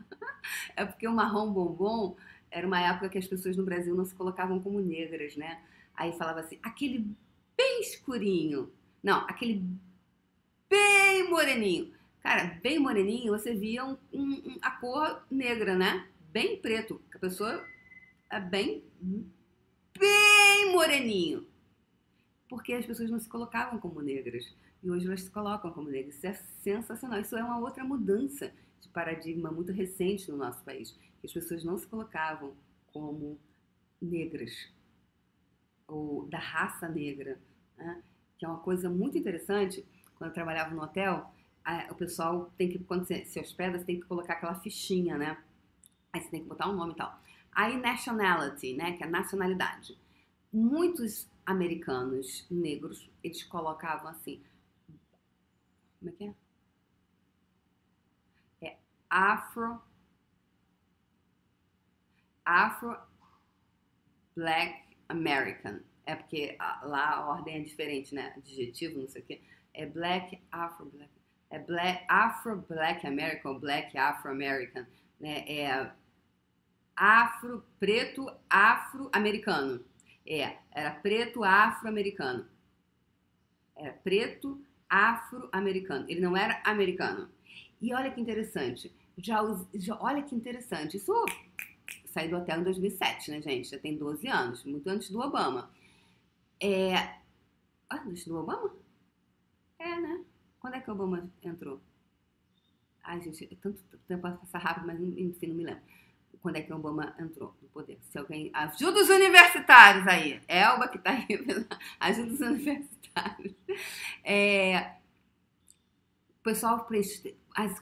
é 0.76 0.84
porque 0.86 1.08
o 1.08 1.14
marrom 1.14 1.54
bombom 1.54 2.16
era 2.50 2.66
uma 2.66 2.82
época 2.82 3.10
que 3.10 3.20
as 3.20 3.28
pessoas 3.28 3.56
no 3.56 3.64
Brasil 3.64 3.94
não 3.94 4.06
se 4.06 4.16
colocavam 4.16 4.60
como 4.60 4.80
negras, 4.80 5.36
né? 5.36 5.62
Aí 5.94 6.12
falava 6.14 6.40
assim, 6.40 6.58
aquele 6.64 7.06
bem 7.56 7.82
escurinho. 7.82 8.72
Não, 9.04 9.20
aquele 9.28 9.64
bem 10.68 11.30
moreninho. 11.30 11.94
Cara, 12.24 12.60
bem 12.64 12.80
moreninho, 12.80 13.38
você 13.38 13.54
via 13.54 13.86
um, 13.86 13.96
um, 14.12 14.58
a 14.64 14.72
cor 14.72 15.24
negra, 15.30 15.76
né? 15.76 16.08
Bem 16.32 16.58
preto. 16.58 17.00
A 17.14 17.20
pessoa 17.20 17.64
é 18.32 18.40
bem, 18.40 18.84
bem 19.98 20.72
moreninho. 20.72 21.48
Porque 22.50 22.74
as 22.74 22.86
pessoas 22.86 23.10
não 23.10 23.20
se 23.20 23.28
colocavam 23.28 23.80
como 23.80 24.02
negras. 24.02 24.54
E 24.82 24.90
hoje 24.90 25.08
elas 25.08 25.22
se 25.22 25.32
colocam 25.32 25.72
como 25.72 25.90
negras. 25.90 26.16
Isso 26.16 26.28
é 26.28 26.34
sensacional. 26.34 27.20
Isso 27.20 27.36
é 27.36 27.44
uma 27.44 27.60
outra 27.60 27.84
mudança 27.84 28.54
de 28.80 28.88
paradigma 28.90 29.52
muito 29.52 29.72
recente 29.72 30.32
no 30.32 30.38
nosso 30.38 30.64
país. 30.64 30.98
As 31.24 31.34
pessoas 31.34 31.64
não 31.64 31.78
se 31.78 31.88
colocavam 31.88 32.54
como 32.88 33.40
negras. 34.02 34.70
Ou 35.88 36.26
da 36.28 36.40
raça 36.40 36.88
negra. 36.88 37.40
Né? 37.78 38.04
Que 38.38 38.46
é 38.46 38.48
uma 38.48 38.60
coisa 38.60 38.90
muito 38.90 39.18
interessante 39.18 39.86
quando 40.18 40.32
eu 40.32 40.34
trabalhava 40.34 40.74
no 40.74 40.82
hotel, 40.82 41.32
a, 41.64 41.88
o 41.92 41.96
pessoal 41.96 42.52
tem 42.58 42.70
que, 42.70 42.80
quando 42.80 43.06
você 43.06 43.24
se 43.26 43.40
hospeda, 43.40 43.78
você 43.78 43.86
tem 43.86 44.00
que 44.00 44.08
colocar 44.08 44.34
aquela 44.34 44.56
fichinha, 44.56 45.18
né? 45.18 45.38
Aí 46.12 46.22
você 46.22 46.30
tem 46.30 46.42
que 46.42 46.48
botar 46.48 46.70
um 46.70 46.74
nome 46.74 46.94
e 46.94 46.96
tal. 46.96 47.20
Aí 47.58 47.76
nationality, 47.78 48.74
né, 48.76 48.96
que 48.98 49.04
é 49.04 49.08
nacionalidade. 49.08 49.98
Muitos 50.54 51.28
americanos 51.46 52.46
negros, 52.52 53.10
eles 53.24 53.44
colocavam 53.44 54.10
assim, 54.10 54.44
como 56.00 56.12
é 56.12 56.14
que 56.14 56.24
é? 56.26 56.34
É 58.70 58.78
afro 59.10 59.82
Afro 62.46 62.96
Black 64.36 64.96
American. 65.10 65.80
É 66.06 66.16
porque 66.16 66.56
lá 66.84 67.16
a 67.16 67.28
ordem 67.28 67.56
é 67.56 67.60
diferente, 67.62 68.14
né? 68.14 68.34
Adjetivo, 68.38 69.00
não 69.00 69.10
sei 69.10 69.22
o 69.22 69.26
quê 69.26 69.42
é 69.78 69.86
Black 69.86 70.42
Afro 70.52 70.86
Black, 70.88 71.12
é 71.52 71.60
Black 71.60 72.04
Afro 72.10 72.66
Black 72.68 73.06
American, 73.06 73.60
Black 73.60 73.96
Afro 73.98 74.32
American, 74.32 74.86
né? 75.20 75.46
É 75.48 75.92
afro, 76.98 77.64
preto, 77.80 78.28
afro-americano. 78.50 79.86
É, 80.26 80.58
era 80.72 80.92
preto 80.92 81.44
afro-americano. 81.44 82.48
Era 83.76 83.94
preto 83.94 84.60
afro-americano. 84.90 86.06
Ele 86.10 86.20
não 86.20 86.36
era 86.36 86.60
americano. 86.66 87.30
E 87.80 87.94
olha 87.94 88.12
que 88.12 88.20
interessante. 88.20 88.92
Já, 89.18 89.40
já 89.76 89.98
olha 90.02 90.24
que 90.24 90.36
interessante. 90.36 90.98
Isso 90.98 91.14
saí 92.06 92.28
do 92.28 92.38
hotel 92.38 92.62
em 92.62 92.64
2007, 92.64 93.32
né, 93.32 93.42
gente? 93.42 93.70
Já 93.70 93.78
tem 93.78 93.96
12 93.96 94.28
anos, 94.28 94.64
muito 94.64 94.90
antes 94.90 95.12
do 95.12 95.20
Obama. 95.20 95.70
É, 96.60 96.96
ah, 97.90 98.04
antes 98.08 98.26
do 98.26 98.38
Obama? 98.38 98.76
É, 99.78 100.00
né? 100.00 100.26
Quando 100.60 100.74
é 100.74 100.82
que 100.82 100.90
o 100.90 100.94
Obama 100.94 101.30
entrou? 101.44 101.80
Ai, 103.04 103.22
gente, 103.22 103.46
tanto 103.62 103.80
tempo 104.08 104.22
passa 104.24 104.58
rápido, 104.58 104.88
mas 104.88 105.00
enfim, 105.00 105.48
não 105.48 105.56
me 105.56 105.64
lembro. 105.64 105.84
Quando 106.42 106.58
é 106.58 106.62
que 106.62 106.72
o 106.72 106.76
Obama 106.76 107.16
entrou 107.20 107.56
no 107.62 107.68
poder? 107.70 108.00
Se 108.02 108.18
alguém. 108.18 108.50
Ajuda 108.54 109.02
os 109.02 109.10
universitários 109.10 110.08
aí. 110.08 110.42
Elba 110.48 110.88
que 110.88 111.00
tá 111.00 111.12
aí. 111.12 111.28
Ajuda 112.00 112.34
os 112.34 112.40
universitários. 112.40 113.54
É, 114.24 114.92
o 116.40 116.44
pessoal, 116.44 116.88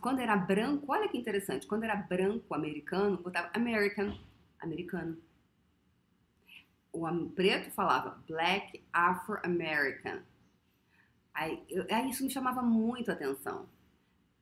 quando 0.02 0.20
era 0.20 0.36
branco, 0.36 0.86
olha 0.92 1.08
que 1.08 1.18
interessante. 1.18 1.68
Quando 1.68 1.84
era 1.84 1.96
branco 1.96 2.54
americano, 2.54 3.18
botava 3.18 3.50
American, 3.54 4.18
americano. 4.60 5.18
O 6.92 7.30
preto 7.30 7.72
falava 7.72 8.24
Black 8.28 8.84
Afro-American. 8.94 10.22
Aí, 11.34 11.62
aí 11.92 12.10
isso 12.10 12.24
me 12.24 12.30
chamava 12.30 12.62
muito 12.62 13.12
a 13.12 13.14
atenção. 13.14 13.68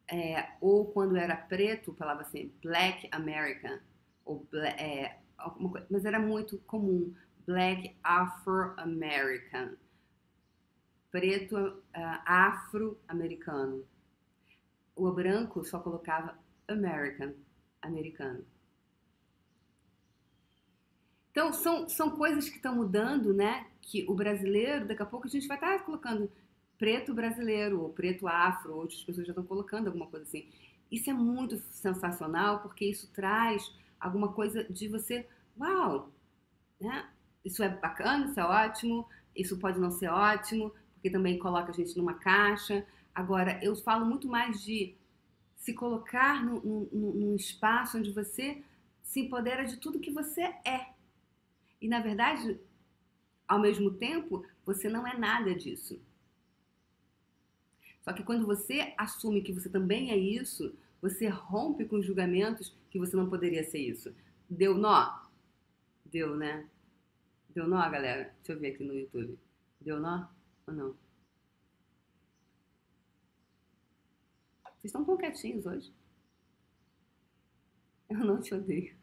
É, 0.08 0.52
ou 0.62 0.86
quando 0.91 1.17
era 1.17 1.36
preto, 1.36 1.93
falava 1.95 2.21
assim, 2.21 2.54
Black 2.62 3.08
American, 3.12 3.80
ou 4.26 4.48
é, 4.54 5.18
coisa, 5.72 5.88
mas 5.90 6.06
era 6.06 6.20
muito 6.20 6.58
comum, 6.60 7.14
Black 7.46 7.96
Afro-American, 8.04 9.72
preto 11.12 11.58
uh, 11.58 11.82
afro-americano. 12.26 13.86
O 14.96 15.12
branco 15.12 15.64
só 15.66 15.80
colocava 15.80 16.38
American, 16.68 17.34
americano. 17.82 18.46
Então, 21.32 21.52
são, 21.52 21.90
são 21.90 22.12
coisas 22.12 22.48
que 22.48 22.58
estão 22.58 22.76
mudando, 22.76 23.34
né? 23.34 23.68
Que 23.82 24.06
o 24.08 24.14
brasileiro, 24.14 24.88
daqui 24.88 25.02
a 25.02 25.06
pouco, 25.06 25.28
a 25.28 25.30
gente 25.30 25.48
vai 25.48 25.58
estar 25.58 25.84
colocando 25.84 26.32
preto 26.78 27.14
brasileiro, 27.14 27.82
ou 27.82 27.90
preto 27.90 28.28
afro, 28.28 28.76
outras 28.76 29.02
pessoas 29.04 29.26
já 29.26 29.32
estão 29.32 29.46
colocando 29.46 29.88
alguma 29.88 30.08
coisa 30.08 30.26
assim. 30.26 30.48
Isso 30.92 31.10
é 31.10 31.14
muito 31.14 31.58
sensacional 31.58 32.60
porque 32.60 32.86
isso 32.86 33.12
traz 33.14 33.74
alguma 34.04 34.34
coisa 34.34 34.66
de 34.66 34.88
você, 34.89 35.26
uau, 35.58 36.12
né? 36.80 37.10
Isso 37.44 37.63
é 37.63 37.70
bacana, 37.70 38.26
isso 38.26 38.39
é 38.39 38.44
ótimo, 38.44 39.08
isso 39.36 39.58
pode 39.58 39.80
não 39.80 39.89
ser 39.89 40.10
ótimo, 40.10 40.74
porque 40.94 41.10
também 41.10 41.39
coloca 41.39 41.72
a 41.72 41.74
gente 41.74 41.98
numa 41.98 42.13
caixa. 42.13 42.86
Agora, 43.16 43.60
eu 43.63 43.76
falo 43.76 44.06
muito 44.06 44.28
mais 44.28 44.62
de 44.62 44.96
se 45.56 45.74
colocar 45.74 46.44
no, 46.44 46.62
no, 46.92 47.13
num 47.13 47.36
espaço 47.36 47.98
onde 47.98 48.12
você 48.12 48.62
se 49.02 49.22
empodera 49.22 49.63
de 49.63 49.78
tudo 49.78 50.00
que 50.00 50.12
você 50.12 50.42
é. 50.66 50.94
E, 51.82 51.88
na 51.88 52.00
verdade, 52.02 52.60
ao 53.48 53.60
mesmo 53.60 53.92
tempo, 53.92 54.46
você 54.66 54.89
não 54.89 55.08
é 55.08 55.18
nada 55.18 55.56
disso. 55.56 56.02
Só 58.02 58.12
que 58.12 58.24
quando 58.24 58.46
você 58.46 58.94
assume 58.98 59.42
que 59.42 59.54
você 59.54 59.70
também 59.70 60.12
é 60.12 60.18
isso, 60.18 60.76
você 61.04 61.28
rompe 61.28 61.84
com 61.84 62.02
julgamentos 62.02 62.74
que 62.89 62.98
você 62.98 63.13
não 63.18 63.30
poderia 63.30 63.62
ser 63.66 63.80
isso. 63.80 64.16
Deu 64.50 64.74
nó? 64.74 65.28
Deu, 66.06 66.34
né? 66.38 66.70
Deu 67.50 67.68
nó, 67.68 67.82
galera? 67.89 68.34
Deixa 68.38 68.54
eu 68.54 68.60
ver 68.60 68.74
aqui 68.74 68.86
no 68.86 68.94
YouTube. 68.94 69.38
Deu 69.82 70.00
nó 70.00 70.30
ou 70.66 70.74
não? 70.74 70.96
Vocês 74.63 74.86
estão 74.86 75.04
tão 75.04 75.18
quietinhos 75.18 75.66
hoje. 75.66 75.94
Eu 78.10 78.20
não 78.20 78.39
te 78.39 78.56
odeio. 78.56 78.96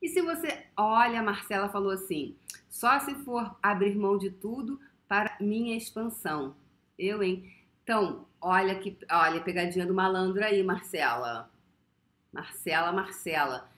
E 0.00 0.08
se 0.08 0.22
você, 0.22 0.68
olha, 0.76 1.20
Marcela 1.20 1.68
falou 1.68 1.90
assim, 1.90 2.38
só 2.68 3.00
se 3.00 3.16
for 3.24 3.58
abrir 3.60 3.96
mão 3.96 4.16
de 4.16 4.30
tudo 4.30 4.80
para 5.08 5.36
minha 5.40 5.76
expansão. 5.76 6.54
Eu, 6.98 7.22
hein? 7.22 7.50
Então, 7.82 8.26
olha 8.40 8.78
que, 8.78 8.98
olha, 9.10 9.40
pegadinha 9.40 9.86
do 9.86 9.94
malandro 9.94 10.44
aí, 10.44 10.62
Marcela. 10.62 11.50
Marcela, 12.32 12.92
Marcela. 12.92 13.70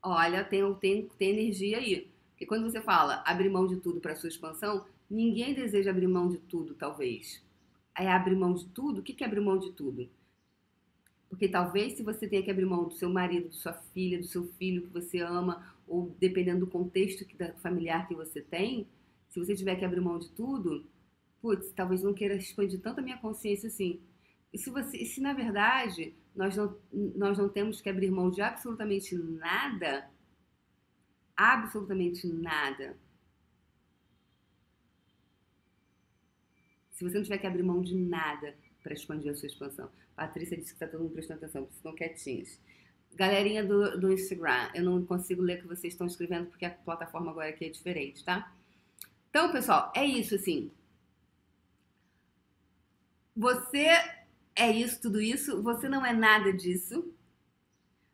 Olha, 0.00 0.44
tem, 0.44 0.72
tem, 0.74 1.08
tem 1.18 1.30
energia 1.30 1.78
aí. 1.78 2.08
Porque 2.30 2.46
quando 2.46 2.70
você 2.70 2.80
fala 2.80 3.22
abrir 3.26 3.48
mão 3.48 3.66
de 3.66 3.76
tudo 3.76 4.00
para 4.00 4.14
sua 4.14 4.28
expansão, 4.28 4.86
ninguém 5.10 5.54
deseja 5.54 5.90
abrir 5.90 6.06
mão 6.06 6.28
de 6.28 6.38
tudo, 6.38 6.74
talvez. 6.74 7.42
É 7.96 8.10
abrir 8.10 8.36
mão 8.36 8.54
de 8.54 8.66
tudo? 8.68 9.00
O 9.00 9.02
que 9.02 9.22
é 9.22 9.26
abrir 9.26 9.40
mão 9.40 9.58
de 9.58 9.72
tudo? 9.72 10.08
Porque 11.28 11.48
talvez 11.48 11.94
se 11.94 12.02
você 12.02 12.28
tenha 12.28 12.42
que 12.42 12.50
abrir 12.50 12.64
mão 12.64 12.84
do 12.84 12.92
seu 12.92 13.08
marido, 13.08 13.48
da 13.48 13.54
sua 13.54 13.72
filha, 13.72 14.18
do 14.18 14.26
seu 14.26 14.46
filho 14.58 14.82
que 14.82 14.92
você 14.92 15.18
ama, 15.20 15.74
ou 15.86 16.14
dependendo 16.20 16.60
do 16.60 16.70
contexto 16.70 17.24
familiar 17.60 18.06
que 18.06 18.14
você 18.14 18.40
tem, 18.40 18.86
se 19.34 19.40
você 19.40 19.52
tiver 19.56 19.74
que 19.74 19.84
abrir 19.84 20.00
mão 20.00 20.16
de 20.16 20.30
tudo, 20.30 20.88
putz, 21.42 21.72
talvez 21.72 22.04
não 22.04 22.14
queira 22.14 22.36
expandir 22.36 22.80
tanto 22.80 23.00
a 23.00 23.02
minha 23.02 23.18
consciência 23.18 23.66
assim. 23.66 24.00
E 24.52 24.58
se, 24.58 24.70
você, 24.70 25.04
se 25.04 25.20
na 25.20 25.32
verdade 25.32 26.14
nós 26.36 26.56
não, 26.56 26.78
nós 26.92 27.36
não 27.36 27.48
temos 27.48 27.80
que 27.80 27.90
abrir 27.90 28.12
mão 28.12 28.30
de 28.30 28.40
absolutamente 28.40 29.12
nada, 29.16 30.08
absolutamente 31.36 32.28
nada. 32.28 32.96
Se 36.92 37.02
você 37.02 37.16
não 37.16 37.24
tiver 37.24 37.38
que 37.38 37.46
abrir 37.48 37.64
mão 37.64 37.82
de 37.82 37.96
nada 37.96 38.54
para 38.84 38.92
expandir 38.92 39.32
a 39.32 39.34
sua 39.34 39.48
expansão. 39.48 39.90
Patrícia 40.14 40.56
disse 40.56 40.68
que 40.68 40.76
está 40.76 40.86
todo 40.86 41.02
mundo 41.02 41.14
prestando 41.14 41.38
atenção, 41.38 41.62
porque 41.64 41.76
estão 41.76 41.92
quietinhos. 41.92 42.60
Galerinha 43.16 43.64
do, 43.64 43.98
do 43.98 44.12
Instagram, 44.12 44.70
eu 44.76 44.84
não 44.84 45.04
consigo 45.04 45.42
ler 45.42 45.58
o 45.58 45.62
que 45.62 45.66
vocês 45.66 45.92
estão 45.92 46.06
escrevendo 46.06 46.46
porque 46.46 46.64
a 46.64 46.70
plataforma 46.70 47.32
agora 47.32 47.48
aqui 47.48 47.64
é 47.64 47.68
diferente, 47.68 48.24
tá? 48.24 48.54
Então, 49.34 49.50
pessoal, 49.50 49.92
é 49.96 50.04
isso 50.04 50.36
assim. 50.36 50.70
Você 53.34 53.84
é 54.54 54.70
isso, 54.70 55.02
tudo 55.02 55.20
isso, 55.20 55.60
você 55.60 55.88
não 55.88 56.06
é 56.06 56.12
nada 56.12 56.52
disso. 56.52 57.12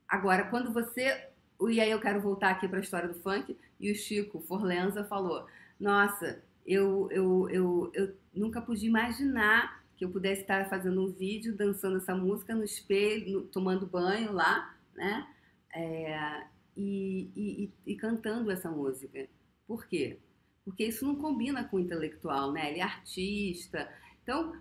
Agora, 0.08 0.48
quando 0.48 0.72
você. 0.72 1.28
E 1.68 1.78
aí 1.78 1.90
eu 1.90 2.00
quero 2.00 2.22
voltar 2.22 2.48
aqui 2.48 2.66
para 2.66 2.78
a 2.78 2.80
história 2.80 3.06
do 3.06 3.20
funk, 3.20 3.54
e 3.78 3.92
o 3.92 3.94
Chico 3.94 4.40
Forlenza 4.40 5.04
falou: 5.04 5.46
Nossa, 5.78 6.42
eu, 6.66 7.06
eu, 7.10 7.50
eu, 7.50 7.90
eu 7.92 8.16
nunca 8.32 8.62
pude 8.62 8.86
imaginar 8.86 9.84
que 9.98 10.06
eu 10.06 10.10
pudesse 10.10 10.40
estar 10.40 10.70
fazendo 10.70 11.04
um 11.04 11.12
vídeo 11.12 11.54
dançando 11.54 11.98
essa 11.98 12.14
música 12.14 12.54
no 12.54 12.64
espelho, 12.64 13.30
no, 13.30 13.42
tomando 13.42 13.86
banho 13.86 14.32
lá, 14.32 14.74
né? 14.94 15.28
É, 15.74 16.46
e, 16.74 17.30
e, 17.36 17.72
e, 17.92 17.94
cantando 17.94 18.50
essa 18.50 18.70
música. 18.70 19.28
Por 19.66 19.86
quê? 19.86 20.18
Porque 20.64 20.84
isso 20.84 21.06
não 21.06 21.16
combina 21.16 21.64
com 21.64 21.76
o 21.76 21.80
intelectual, 21.80 22.52
né? 22.52 22.70
Ele 22.70 22.80
é 22.80 22.82
artista. 22.82 23.90
Então, 24.22 24.54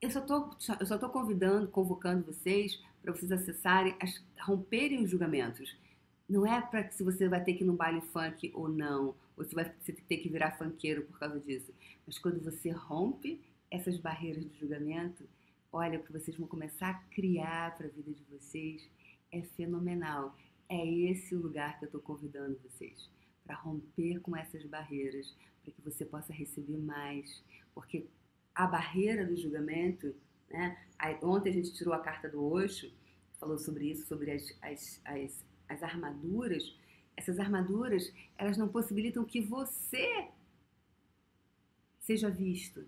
eu 0.00 0.10
só 0.10 0.20
tô, 0.20 0.50
eu 0.80 0.86
só 0.86 0.98
tô 0.98 1.08
convidando, 1.08 1.68
convocando 1.68 2.24
vocês 2.24 2.80
para 3.02 3.12
vocês 3.12 3.30
acessarem, 3.30 3.96
as, 4.00 4.22
romperem 4.40 5.02
os 5.02 5.10
julgamentos. 5.10 5.76
Não 6.28 6.46
é 6.46 6.60
para 6.60 6.90
se 6.90 7.02
você 7.02 7.28
vai 7.28 7.42
ter 7.42 7.54
que 7.54 7.64
ir 7.64 7.66
num 7.66 7.76
baile 7.76 8.00
funk 8.00 8.50
ou 8.54 8.68
não, 8.68 9.14
ou 9.36 9.44
se 9.44 9.54
vai 9.54 9.64
ter 9.64 10.18
que 10.18 10.28
virar 10.28 10.58
funkeiro 10.58 11.02
por 11.02 11.18
causa 11.18 11.38
disso. 11.40 11.72
Mas 12.06 12.18
quando 12.18 12.42
você 12.42 12.70
rompe 12.70 13.40
essas 13.70 13.98
barreiras 13.98 14.44
do 14.44 14.54
julgamento, 14.56 15.24
olha, 15.72 15.98
o 15.98 16.02
que 16.02 16.12
vocês 16.12 16.36
vão 16.36 16.48
começar 16.48 16.90
a 16.90 17.14
criar 17.14 17.76
para 17.76 17.86
a 17.86 17.90
vida 17.90 18.12
de 18.12 18.24
vocês 18.30 18.88
é 19.30 19.42
fenomenal. 19.42 20.36
É 20.68 20.86
esse 20.86 21.34
o 21.34 21.40
lugar 21.40 21.78
que 21.78 21.84
eu 21.84 21.88
estou 21.88 22.00
convidando 22.00 22.58
vocês 22.62 23.08
para 23.48 23.56
romper 23.56 24.20
com 24.20 24.36
essas 24.36 24.62
barreiras, 24.66 25.34
para 25.62 25.72
que 25.72 25.80
você 25.80 26.04
possa 26.04 26.34
receber 26.34 26.76
mais, 26.76 27.42
porque 27.74 28.06
a 28.54 28.66
barreira 28.66 29.26
do 29.26 29.34
julgamento, 29.34 30.14
né? 30.50 30.78
Ontem 31.22 31.48
a 31.48 31.52
gente 31.54 31.72
tirou 31.72 31.94
a 31.94 32.00
carta 32.00 32.28
do 32.28 32.44
Osho, 32.44 32.92
falou 33.40 33.56
sobre 33.58 33.90
isso, 33.90 34.06
sobre 34.06 34.32
as, 34.32 34.54
as, 34.60 35.00
as, 35.06 35.44
as 35.66 35.82
armaduras. 35.82 36.76
Essas 37.16 37.38
armaduras, 37.38 38.12
elas 38.36 38.58
não 38.58 38.68
possibilitam 38.68 39.24
que 39.24 39.40
você 39.40 40.28
seja 42.00 42.28
visto. 42.28 42.86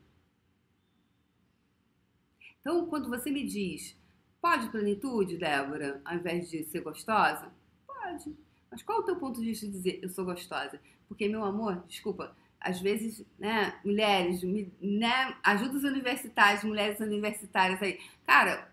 Então, 2.61 2.87
quando 2.87 3.09
você 3.09 3.31
me 3.31 3.47
diz, 3.47 3.97
pode 4.43 4.69
plenitude, 4.69 5.39
Débora, 5.39 6.03
ao 6.05 6.17
invés 6.17 6.51
de 6.51 6.65
ser 6.65 6.83
gostosa? 6.83 7.51
Pode. 7.87 8.37
Mas 8.71 8.83
qual 8.83 8.99
é 8.99 9.01
o 9.01 9.05
teu 9.05 9.17
ponto 9.17 9.41
de 9.41 9.47
vista 9.47 9.67
de 9.67 9.73
dizer 9.73 9.99
eu 10.03 10.09
sou 10.09 10.25
gostosa? 10.25 10.81
Porque, 11.09 11.29
meu 11.29 11.45
amor, 11.45 11.83
desculpa, 11.89 12.37
às 12.61 12.81
vezes, 12.81 13.25
né, 13.39 13.81
mulheres, 13.85 14.43
né, 14.81 15.37
ajuda 15.43 15.77
os 15.77 15.85
universitários, 15.85 16.63
mulheres 16.63 17.01
universitárias 17.01 17.83
aí. 17.83 17.99
Cara, 18.25 18.71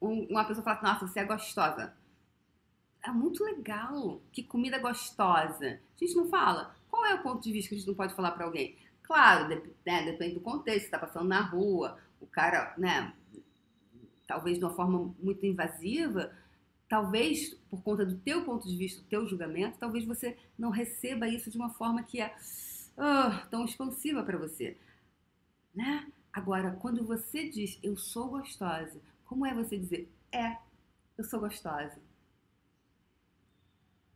um, 0.00 0.26
uma 0.30 0.44
pessoa 0.44 0.64
fala, 0.64 0.82
nossa, 0.82 1.06
você 1.06 1.20
é 1.20 1.24
gostosa. 1.24 1.94
É 3.04 3.10
muito 3.10 3.44
legal. 3.44 4.20
Que 4.32 4.42
comida 4.42 4.78
gostosa. 4.78 5.78
A 6.00 6.04
gente 6.04 6.16
não 6.16 6.28
fala. 6.28 6.74
Qual 6.90 7.04
é 7.04 7.14
o 7.14 7.22
ponto 7.22 7.42
de 7.42 7.52
vista 7.52 7.68
que 7.68 7.74
a 7.76 7.78
gente 7.78 7.86
não 7.86 7.94
pode 7.94 8.14
falar 8.14 8.32
para 8.32 8.46
alguém? 8.46 8.76
Claro, 9.02 9.48
de, 9.48 9.62
né, 9.86 10.02
depende 10.04 10.34
do 10.34 10.40
contexto, 10.40 10.90
tá 10.90 10.98
passando 10.98 11.28
na 11.28 11.40
rua, 11.40 11.98
o 12.20 12.26
cara, 12.26 12.74
né, 12.76 13.12
talvez 14.26 14.58
de 14.58 14.64
uma 14.64 14.74
forma 14.74 15.14
muito 15.22 15.46
invasiva, 15.46 16.32
talvez 16.88 17.54
por 17.70 17.82
conta 17.82 18.04
do 18.04 18.16
teu 18.18 18.44
ponto 18.44 18.68
de 18.68 18.76
vista, 18.76 19.02
do 19.02 19.08
teu 19.08 19.26
julgamento, 19.26 19.78
talvez 19.78 20.04
você 20.04 20.36
não 20.58 20.70
receba 20.70 21.28
isso 21.28 21.50
de 21.50 21.56
uma 21.56 21.70
forma 21.70 22.02
que 22.02 22.20
é 22.20 22.34
oh, 22.96 23.48
tão 23.48 23.64
expansiva 23.64 24.22
para 24.22 24.38
você. 24.38 24.76
Né? 25.74 26.06
Agora, 26.32 26.72
quando 26.72 27.04
você 27.04 27.48
diz 27.48 27.78
eu 27.82 27.96
sou 27.96 28.28
gostosa, 28.28 29.00
como 29.24 29.46
é 29.46 29.54
você 29.54 29.76
dizer 29.76 30.10
é, 30.32 30.56
eu 31.16 31.24
sou 31.24 31.40
gostosa? 31.40 31.98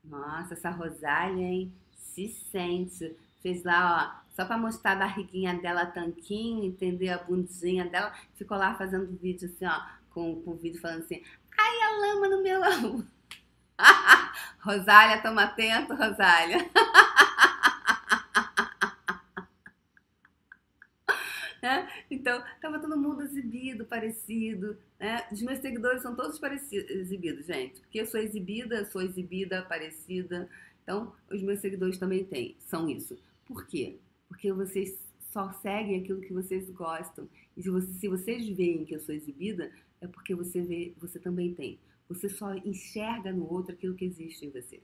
Nossa, 0.03 0.55
essa 0.55 0.71
Rosália, 0.71 1.47
hein? 1.47 1.73
Se 1.97 2.29
sente. 2.29 3.17
Fez 3.41 3.63
lá, 3.65 4.23
ó, 4.29 4.31
só 4.35 4.45
para 4.45 4.59
mostrar 4.59 4.93
a 4.93 4.97
barriguinha 4.97 5.59
dela 5.59 5.87
tanquinho, 5.87 6.65
entender 6.65 7.09
a 7.09 7.23
bundinha 7.23 7.89
dela. 7.89 8.13
Ficou 8.35 8.57
lá 8.57 8.75
fazendo 8.75 9.17
vídeo 9.19 9.49
assim, 9.49 9.65
ó, 9.65 9.81
com, 10.11 10.43
com 10.43 10.51
o 10.53 10.57
vídeo 10.57 10.81
falando 10.81 11.01
assim: 11.01 11.23
ai, 11.71 11.81
a 11.83 11.91
lama 11.99 12.29
no 12.29 12.43
meu. 12.43 12.61
Rosália, 14.61 15.23
toma 15.23 15.45
atento, 15.45 15.95
Rosália. 15.95 16.59
né? 21.63 21.89
Então, 22.11 22.43
tava 22.61 22.79
todo 22.79 22.99
mundo 22.99 23.23
exibido, 23.23 23.87
parecido, 23.87 24.77
né? 24.99 25.25
Os 25.31 25.41
meus 25.43 25.61
seguidores 25.61 26.03
são 26.03 26.15
todos 26.15 26.39
parecidos, 26.39 26.91
exibidos, 26.91 27.47
gente. 27.47 27.81
Porque 27.81 28.01
eu 28.01 28.07
sou 28.07 28.21
exibida, 28.21 28.85
sou 28.87 29.01
exibida, 29.01 29.63
parecida. 29.63 30.49
Então, 30.83 31.15
os 31.31 31.41
meus 31.43 31.61
seguidores 31.61 31.99
também 31.99 32.25
têm, 32.25 32.57
são 32.59 32.89
isso. 32.89 33.17
Por 33.47 33.67
quê? 33.67 33.99
Porque 34.29 34.53
vocês 34.53 34.99
só 35.33 35.53
seguem 35.53 36.01
aquilo 36.01 36.21
que 36.21 36.33
vocês 36.33 36.69
gostam. 36.71 37.29
E 37.57 37.63
se, 37.63 37.71
você, 37.71 37.93
se 37.93 38.09
vocês 38.09 38.49
veem 38.49 38.85
que 38.85 38.95
eu 38.95 39.01
sou 39.01 39.15
exibida, 39.15 39.71
é 40.01 40.09
porque 40.09 40.35
você 40.35 40.63
vê, 40.63 40.95
você 40.99 41.19
também 41.19 41.55
tem. 41.55 41.79
Você 42.09 42.29
só 42.29 42.55
enxerga 42.55 43.33
no 43.33 43.51
outro 43.51 43.75
aquilo 43.75 43.95
que 43.95 44.05
existe 44.05 44.45
em 44.45 44.51
você. 44.51 44.83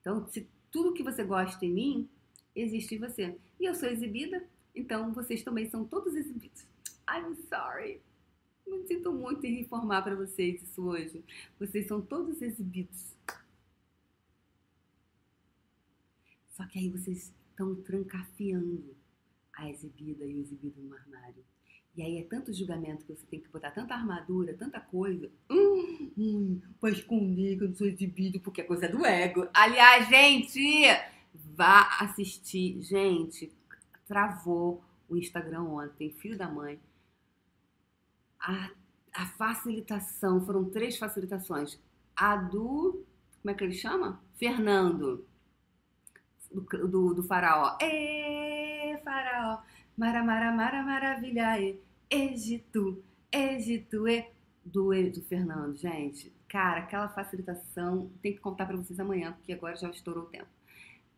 Então, 0.00 0.26
se 0.28 0.46
tudo 0.70 0.92
que 0.92 1.02
você 1.02 1.24
gosta 1.24 1.64
em 1.64 1.72
mim, 1.72 2.08
existe 2.54 2.94
em 2.94 2.98
você. 2.98 3.38
E 3.58 3.64
eu 3.64 3.74
sou 3.74 3.88
exibida, 3.88 4.46
então 4.74 5.12
vocês 5.12 5.42
também 5.42 5.68
são 5.70 5.86
todos 5.86 6.14
exibidos. 6.14 6.66
I'm 7.08 7.34
sorry. 7.48 8.02
Me 8.66 8.86
sinto 8.86 9.12
muito 9.12 9.44
em 9.46 9.60
informar 9.60 10.02
para 10.02 10.14
vocês 10.14 10.62
isso 10.62 10.82
hoje. 10.82 11.24
Vocês 11.58 11.86
são 11.86 12.00
todos 12.00 12.42
exibidos. 12.42 13.14
Só 16.50 16.66
que 16.66 16.78
aí 16.78 16.88
vocês 16.88 17.32
estão 17.50 17.74
trancafiando 17.76 18.96
a 19.52 19.68
exibida 19.68 20.24
e 20.24 20.34
o 20.34 20.40
exibido 20.40 20.80
no 20.82 20.94
armário. 20.94 21.44
E 21.96 22.02
aí 22.02 22.18
é 22.18 22.24
tanto 22.24 22.52
julgamento 22.52 23.04
que 23.04 23.14
você 23.14 23.26
tem 23.26 23.40
que 23.40 23.48
botar 23.48 23.70
tanta 23.70 23.94
armadura, 23.94 24.54
tanta 24.54 24.80
coisa. 24.80 25.30
Hum, 25.50 25.84
Hum, 26.16 26.60
pra 26.80 26.90
esconder 26.90 27.58
que 27.58 27.64
eu 27.64 27.68
não 27.68 27.74
sou 27.74 27.86
exibido 27.86 28.38
porque 28.40 28.60
é 28.60 28.64
coisa 28.64 28.88
do 28.88 29.04
ego. 29.04 29.48
Aliás, 29.52 30.08
gente, 30.08 30.86
vá 31.56 31.98
assistir. 32.00 32.80
Gente, 32.82 33.52
travou 34.06 34.82
o 35.08 35.16
Instagram 35.16 35.64
ontem, 35.64 36.10
filho 36.12 36.38
da 36.38 36.48
mãe. 36.48 36.78
A, 38.40 38.70
a 39.12 39.26
facilitação, 39.26 40.44
foram 40.44 40.70
três 40.70 40.96
facilitações. 40.96 41.78
A 42.16 42.36
do. 42.36 43.04
Como 43.42 43.50
é 43.50 43.54
que 43.54 43.64
ele 43.64 43.74
chama? 43.74 44.22
Fernando. 44.38 45.26
Do, 46.52 46.88
do, 46.88 47.14
do 47.14 47.22
faraó. 47.24 47.76
Ê, 47.82 47.84
faraó. 47.84 48.53
Mara, 49.96 50.24
mara, 50.24 50.50
mara, 50.50 50.82
maravilha. 50.82 51.60
E, 51.60 51.80
Egito, 52.10 53.00
Egito, 53.30 54.08
e. 54.08 54.26
Do, 54.64 54.88
do 54.88 55.22
Fernando, 55.22 55.76
gente. 55.76 56.32
Cara, 56.48 56.80
aquela 56.80 57.08
facilitação 57.08 58.10
tem 58.20 58.32
que 58.32 58.40
contar 58.40 58.66
para 58.66 58.76
vocês 58.76 58.98
amanhã, 58.98 59.32
porque 59.32 59.52
agora 59.52 59.76
já 59.76 59.88
estourou 59.90 60.24
o 60.24 60.28
tempo. 60.28 60.48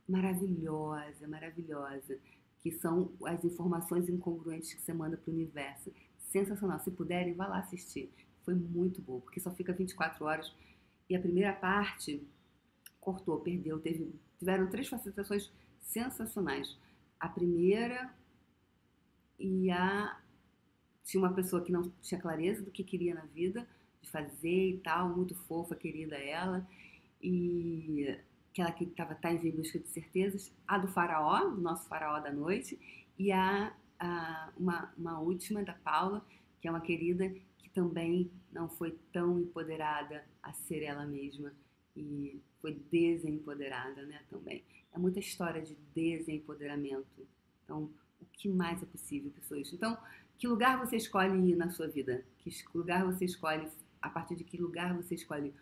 Maravilhosa, 0.07 1.27
maravilhosa. 1.27 2.19
Que 2.61 2.71
são 2.71 3.12
as 3.25 3.43
informações 3.45 4.11
incongruentes 4.11 4.75
que 4.75 4.83
você 4.83 4.93
manda 4.93 5.17
para 5.17 5.31
o 5.31 5.35
universo. 5.35 5.91
Sensacional. 6.31 6.79
Se 6.81 6.91
puderem, 6.91 7.33
vá 7.33 7.47
lá 7.47 7.61
assistir. 7.61 8.12
Foi 8.45 8.55
muito 8.55 9.01
bom, 9.01 9.21
porque 9.21 9.41
só 9.41 9.51
fica 9.53 9.73
24 9.73 10.23
horas. 10.23 10.53
E 11.09 11.17
a 11.17 11.21
primeira 11.21 11.55
parte 11.55 12.23
cortou, 13.01 13.41
perdeu. 13.41 13.81
Teve, 13.81 14.12
tiveram 14.39 14.69
três 14.69 14.87
facilitações 14.87 15.51
sensacionais. 15.81 16.77
A 17.19 17.29
primeira 17.29 18.12
e 19.38 19.70
a 19.70 20.18
tinha 21.05 21.22
uma 21.22 21.33
pessoa 21.33 21.62
que 21.62 21.70
não 21.70 21.90
tinha 22.03 22.20
clareza 22.20 22.62
do 22.62 22.70
que 22.70 22.83
queria 22.83 23.14
na 23.14 23.25
vida, 23.27 23.66
de 24.03 24.11
fazer 24.11 24.70
e 24.70 24.79
tal, 24.79 25.09
muito 25.09 25.35
fofa, 25.35 25.77
querida 25.77 26.16
ela, 26.16 26.66
e 27.22 28.16
aquela 28.51 28.72
que 28.72 28.85
estava 28.85 29.14
tá 29.14 29.33
em 29.33 29.51
busca 29.51 29.79
de 29.79 29.88
certezas, 29.88 30.53
a 30.66 30.79
do 30.79 30.88
faraó, 30.88 31.51
do 31.51 31.61
nosso 31.61 31.88
faraó 31.88 32.18
da 32.18 32.33
noite, 32.33 32.79
e 33.18 33.31
a, 33.31 33.72
a 34.01 34.53
uma, 34.57 34.92
uma 34.96 35.20
última 35.20 35.62
da 35.62 35.75
Paula, 35.75 36.27
que 36.61 36.66
é 36.66 36.70
uma 36.70 36.81
querida 36.81 37.29
que 37.59 37.68
também 37.70 38.31
não 38.53 38.68
foi 38.68 38.99
tão 39.12 39.38
empoderada 39.38 40.25
a 40.42 40.53
ser 40.53 40.83
ela 40.83 41.07
mesma 41.07 41.53
e 41.96 42.40
foi 42.61 42.75
desempoderada, 42.90 44.05
né, 44.07 44.22
também. 44.29 44.64
É 44.92 44.99
muita 44.99 45.20
história 45.20 45.62
de 45.62 45.77
desempoderamento. 45.94 47.27
Então, 47.64 47.90
o 48.21 48.25
que 48.27 48.49
mais 48.49 48.83
é 48.83 48.87
possível, 48.87 49.31
pessoas? 49.31 49.73
Então, 49.73 49.97
que 50.39 50.47
lugar 50.47 50.79
você 50.79 50.97
escolhe 50.97 51.51
ir 51.51 51.57
na 51.57 51.71
sua 51.71 51.89
vida? 51.89 52.25
Que 52.39 52.51
lugar 52.75 53.05
você 53.05 53.25
escolhe, 53.25 53.69
a 54.01 54.11
partir 54.11 54.37
de 54.37 54.45
que 54.45 54.61
lugar 54.61 54.95
você 54.95 55.15
escolhe 55.15 55.55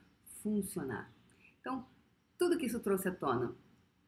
funcionar? 0.43 1.13
Então, 1.61 1.87
tudo 2.39 2.59
que 2.59 2.67
isso 2.67 2.81
trouxe 2.81 3.09
à 3.09 3.15
tona, 3.15 3.55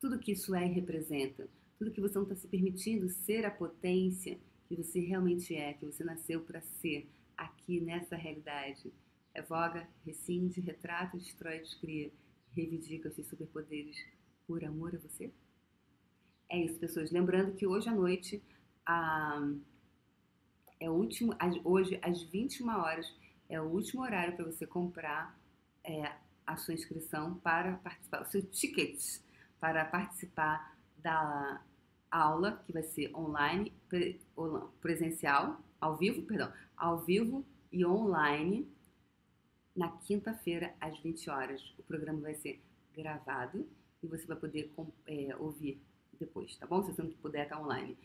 tudo 0.01 0.19
que 0.19 0.33
isso 0.33 0.55
é 0.55 0.67
e 0.67 0.73
representa, 0.73 1.49
tudo 1.79 1.91
que 1.91 2.01
você 2.01 2.15
não 2.15 2.25
está 2.25 2.37
se 2.37 2.49
permitindo 2.49 3.09
ser 3.09 3.45
a 3.45 3.51
potência 3.51 4.39
que 4.67 4.75
você 4.75 5.01
realmente 5.01 5.55
é, 5.55 5.75
que 5.75 5.87
você 5.87 6.03
nasceu 6.03 6.41
para 6.41 6.61
ser 6.61 7.09
aqui 7.37 7.81
nessa 7.81 8.17
realidade. 8.17 8.93
Revoga, 9.35 9.87
rescinde, 10.05 10.61
retrata, 10.61 11.17
destrói, 11.17 11.59
descria, 11.59 12.11
reivindica 12.53 13.09
os 13.09 13.15
seus 13.15 13.27
superpoderes 13.29 13.97
por 14.47 14.65
amor 14.65 14.95
a 14.95 14.99
você? 14.99 15.31
É 16.49 16.59
isso, 16.59 16.79
pessoas. 16.79 17.11
Lembrando 17.11 17.53
que 17.53 17.67
hoje 17.67 17.89
à 17.89 17.95
noite 17.95 18.43
a 18.85 19.43
é 20.79 20.91
o 20.91 20.93
último, 20.93 21.35
hoje 21.65 21.99
às 22.03 22.23
21 22.23 22.69
horas, 22.69 23.13
é 23.49 23.61
o 23.61 23.65
último 23.65 24.03
horário 24.03 24.37
para 24.37 24.45
você 24.45 24.67
comprar 24.67 25.39
é, 25.83 26.13
a 26.47 26.57
sua 26.57 26.75
inscrição 26.75 27.35
para 27.37 27.77
participar, 27.77 28.23
o 28.23 28.27
seu 28.27 28.43
ticket 28.43 29.21
para 29.59 29.85
participar 29.85 30.77
da 30.99 31.63
aula, 32.11 32.63
que 32.67 32.73
vai 32.73 32.83
ser 32.83 33.15
online, 33.17 33.73
presencial, 34.81 35.61
ao 35.81 35.97
vivo, 35.97 36.23
perdão, 36.23 36.53
ao 36.77 36.99
vivo 36.99 37.45
e 37.73 37.85
online, 37.85 38.69
na 39.75 39.89
quinta-feira, 39.89 40.75
às 40.81 40.99
20 40.99 41.31
horas. 41.31 41.75
O 41.79 41.83
programa 41.83 42.21
vai 42.21 42.35
ser 42.35 42.63
gravado 42.95 43.67
e 44.03 44.07
você 44.07 44.27
vai 44.27 44.37
poder 44.37 44.73
é, 45.07 45.35
ouvir 45.39 45.81
depois, 46.18 46.57
tá 46.57 46.66
bom? 46.66 46.83
Se 46.83 46.92
você 46.92 47.02
não 47.02 47.11
puder 47.11 47.44
estar 47.44 47.61
online. 47.61 47.96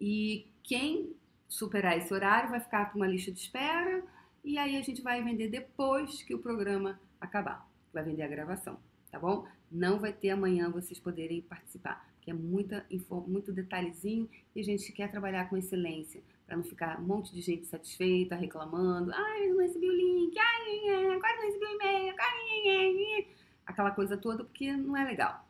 E 0.00 0.46
quem 0.62 1.14
superar 1.48 1.96
esse 1.96 2.12
horário, 2.12 2.50
vai 2.50 2.60
ficar 2.60 2.86
para 2.86 2.96
uma 2.96 3.06
lista 3.06 3.30
de 3.30 3.38
espera 3.38 4.02
e 4.42 4.58
aí 4.58 4.76
a 4.76 4.82
gente 4.82 5.00
vai 5.02 5.22
vender 5.22 5.48
depois 5.48 6.22
que 6.22 6.34
o 6.34 6.38
programa 6.38 7.00
acabar. 7.20 7.68
Vai 7.92 8.02
vender 8.02 8.22
a 8.22 8.28
gravação, 8.28 8.78
tá 9.10 9.18
bom? 9.18 9.46
Não 9.70 9.98
vai 9.98 10.12
ter 10.12 10.30
amanhã 10.30 10.68
vocês 10.68 10.98
poderem 10.98 11.40
participar, 11.42 12.08
porque 12.16 12.30
é 12.30 12.34
muita, 12.34 12.84
muito 13.26 13.52
detalhezinho 13.52 14.28
e 14.54 14.60
a 14.60 14.64
gente 14.64 14.90
quer 14.92 15.10
trabalhar 15.10 15.48
com 15.48 15.56
excelência, 15.56 16.20
para 16.44 16.56
não 16.56 16.64
ficar 16.64 17.00
um 17.00 17.04
monte 17.04 17.32
de 17.32 17.40
gente 17.40 17.66
satisfeita, 17.66 18.34
reclamando. 18.34 19.12
Ai, 19.14 19.48
eu 19.48 19.54
não 19.54 19.62
recebi 19.62 19.88
o 19.88 19.92
link, 19.92 20.36
ai, 20.36 21.14
agora 21.14 21.36
não 21.36 21.46
recebi 21.46 21.64
o 21.64 21.74
e-mail, 21.74 22.14
ai, 22.18 23.28
aquela 23.64 23.92
coisa 23.92 24.16
toda, 24.16 24.44
porque 24.44 24.72
não 24.72 24.96
é 24.96 25.04
legal, 25.04 25.46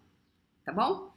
tá 0.64 0.72
bom? 0.72 1.13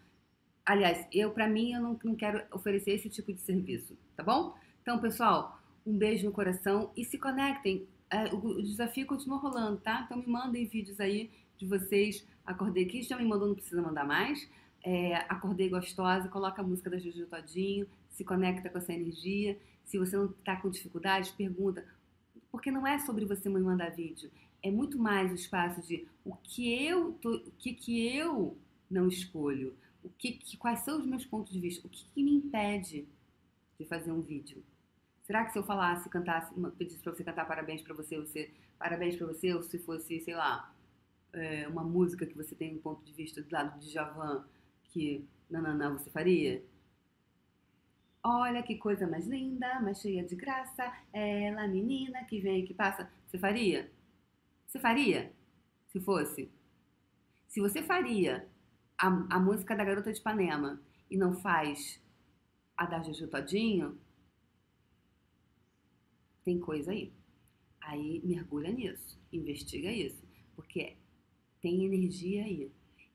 Aliás, 0.67 1.07
eu, 1.13 1.31
para 1.31 1.47
mim, 1.47 1.71
eu 1.71 1.81
não, 1.81 1.97
não 2.03 2.13
quero 2.13 2.43
oferecer 2.51 2.91
esse 2.91 3.09
tipo 3.09 3.31
de 3.31 3.39
serviço, 3.39 3.97
tá 4.17 4.21
bom? 4.21 4.53
Então, 4.81 4.99
pessoal, 4.99 5.61
um 5.85 5.97
beijo 5.97 6.25
no 6.25 6.33
coração 6.33 6.91
e 6.93 7.05
se 7.05 7.17
conectem. 7.17 7.87
É, 8.09 8.25
o, 8.33 8.61
desafio 8.61 9.07
continua 9.07 9.37
rolando, 9.37 9.77
tá? 9.77 10.01
Então 10.05 10.17
me 10.17 10.27
mandem 10.27 10.65
vídeos 10.65 10.99
aí 10.99 11.31
de 11.55 11.65
vocês. 11.65 12.27
Acordei 12.45 12.83
aqui, 12.83 13.01
já 13.01 13.15
me 13.15 13.23
mandou, 13.23 13.47
não 13.47 13.55
precisa 13.55 13.81
mandar 13.81 14.05
mais. 14.05 14.45
É, 14.83 15.15
acordei 15.29 15.69
gostosa, 15.69 16.27
coloca 16.27 16.61
a 16.61 16.65
música 16.65 16.89
da 16.89 16.99
Juju 16.99 17.27
Todinho, 17.27 17.87
se 18.09 18.25
conecta 18.25 18.69
com 18.69 18.77
essa 18.77 18.91
energia. 18.91 19.57
Se 19.85 19.97
você 19.97 20.17
não 20.17 20.25
está 20.25 20.57
com 20.57 20.69
dificuldade, 20.69 21.31
pergunta. 21.37 21.85
Porque 22.51 22.69
não 22.69 22.85
é 22.85 22.99
sobre 22.99 23.23
você 23.23 23.47
me 23.47 23.61
mandar 23.61 23.91
vídeo. 23.91 24.29
É 24.61 24.69
muito 24.69 24.99
mais 24.99 25.31
o 25.31 25.35
espaço 25.35 25.81
de 25.87 26.05
o 26.25 26.35
que 26.35 26.85
eu 26.85 27.13
tô, 27.21 27.35
o 27.35 27.51
que, 27.57 27.71
que 27.71 28.17
eu 28.17 28.57
não 28.91 29.07
escolho, 29.07 29.73
o 30.03 30.09
que, 30.09 30.33
que 30.33 30.57
quais 30.57 30.79
são 30.79 30.99
os 30.99 31.05
meus 31.05 31.25
pontos 31.25 31.51
de 31.53 31.59
vista, 31.59 31.85
o 31.85 31.89
que, 31.89 32.05
que 32.05 32.23
me 32.23 32.33
impede 32.33 33.07
de 33.77 33.85
fazer 33.85 34.11
um 34.11 34.21
vídeo. 34.21 34.63
Será 35.23 35.45
que 35.45 35.51
se 35.51 35.59
eu 35.59 35.63
falasse, 35.63 36.09
cantasse, 36.09 36.53
pedisse 36.77 37.01
para 37.03 37.13
você 37.13 37.23
cantar 37.23 37.45
parabéns 37.45 37.81
para 37.81 37.93
você, 37.93 38.17
você 38.17 38.51
parabéns 38.79 39.15
para 39.15 39.27
você, 39.27 39.53
ou 39.53 39.61
se 39.61 39.77
fosse, 39.79 40.19
sei 40.21 40.35
lá, 40.35 40.73
é, 41.33 41.67
uma 41.67 41.83
música 41.83 42.25
que 42.25 42.35
você 42.35 42.55
tem 42.55 42.75
um 42.75 42.79
ponto 42.79 43.03
de 43.03 43.13
vista 43.13 43.41
do 43.41 43.51
lado 43.51 43.79
de 43.79 43.89
Javan, 43.89 44.45
que 44.85 45.27
nananã 45.49 45.91
você 45.91 46.09
faria? 46.09 46.63
Olha 48.23 48.63
que 48.63 48.77
coisa 48.77 49.07
mais 49.07 49.27
linda, 49.27 49.79
mais 49.79 50.01
cheia 50.01 50.23
de 50.23 50.35
graça, 50.35 50.91
ela 51.13 51.67
menina 51.67 52.23
que 52.25 52.39
vem 52.39 52.65
que 52.65 52.73
passa. 52.73 53.09
Você 53.25 53.37
faria? 53.37 53.91
Você 54.65 54.79
faria? 54.79 55.31
Se 55.87 55.99
fosse? 55.99 56.51
Se 57.47 57.61
você 57.61 57.81
faria 57.81 58.47
a, 58.97 59.35
a 59.35 59.39
música 59.39 59.75
da 59.75 59.85
Garota 59.85 60.11
de 60.11 60.19
Ipanema 60.19 60.81
e 61.09 61.17
não 61.17 61.33
faz 61.33 62.01
a 62.75 62.85
da 62.85 63.01
Juju 63.01 63.27
Todinho, 63.27 63.97
tem 66.43 66.59
coisa 66.59 66.91
aí. 66.91 67.13
Aí 67.79 68.21
mergulha 68.23 68.71
nisso, 68.71 69.19
investiga 69.31 69.91
isso, 69.91 70.23
porque 70.55 70.97
tem 71.61 71.85
energia 71.85 72.43
aí. 72.43 72.71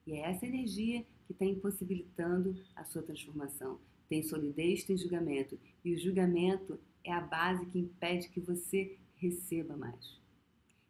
E 0.07 0.13
é 0.13 0.31
essa 0.31 0.47
energia 0.47 1.05
que 1.27 1.33
está 1.33 1.45
impossibilitando 1.45 2.57
a 2.75 2.85
sua 2.85 3.03
transformação. 3.03 3.81
Tem 4.09 4.23
solidez, 4.23 4.85
tem 4.85 4.97
julgamento. 4.97 5.59
E 5.85 5.95
o 5.95 5.99
julgamento 5.99 6.79
é 7.05 7.13
a 7.13 7.21
base 7.21 7.67
que 7.67 7.79
impede 7.79 8.29
que 8.29 8.41
você 8.41 8.99
receba 9.17 9.77
mais. 9.77 10.21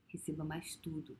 Receba 0.09 0.45
mais 0.45 0.76
tudo. 0.76 1.16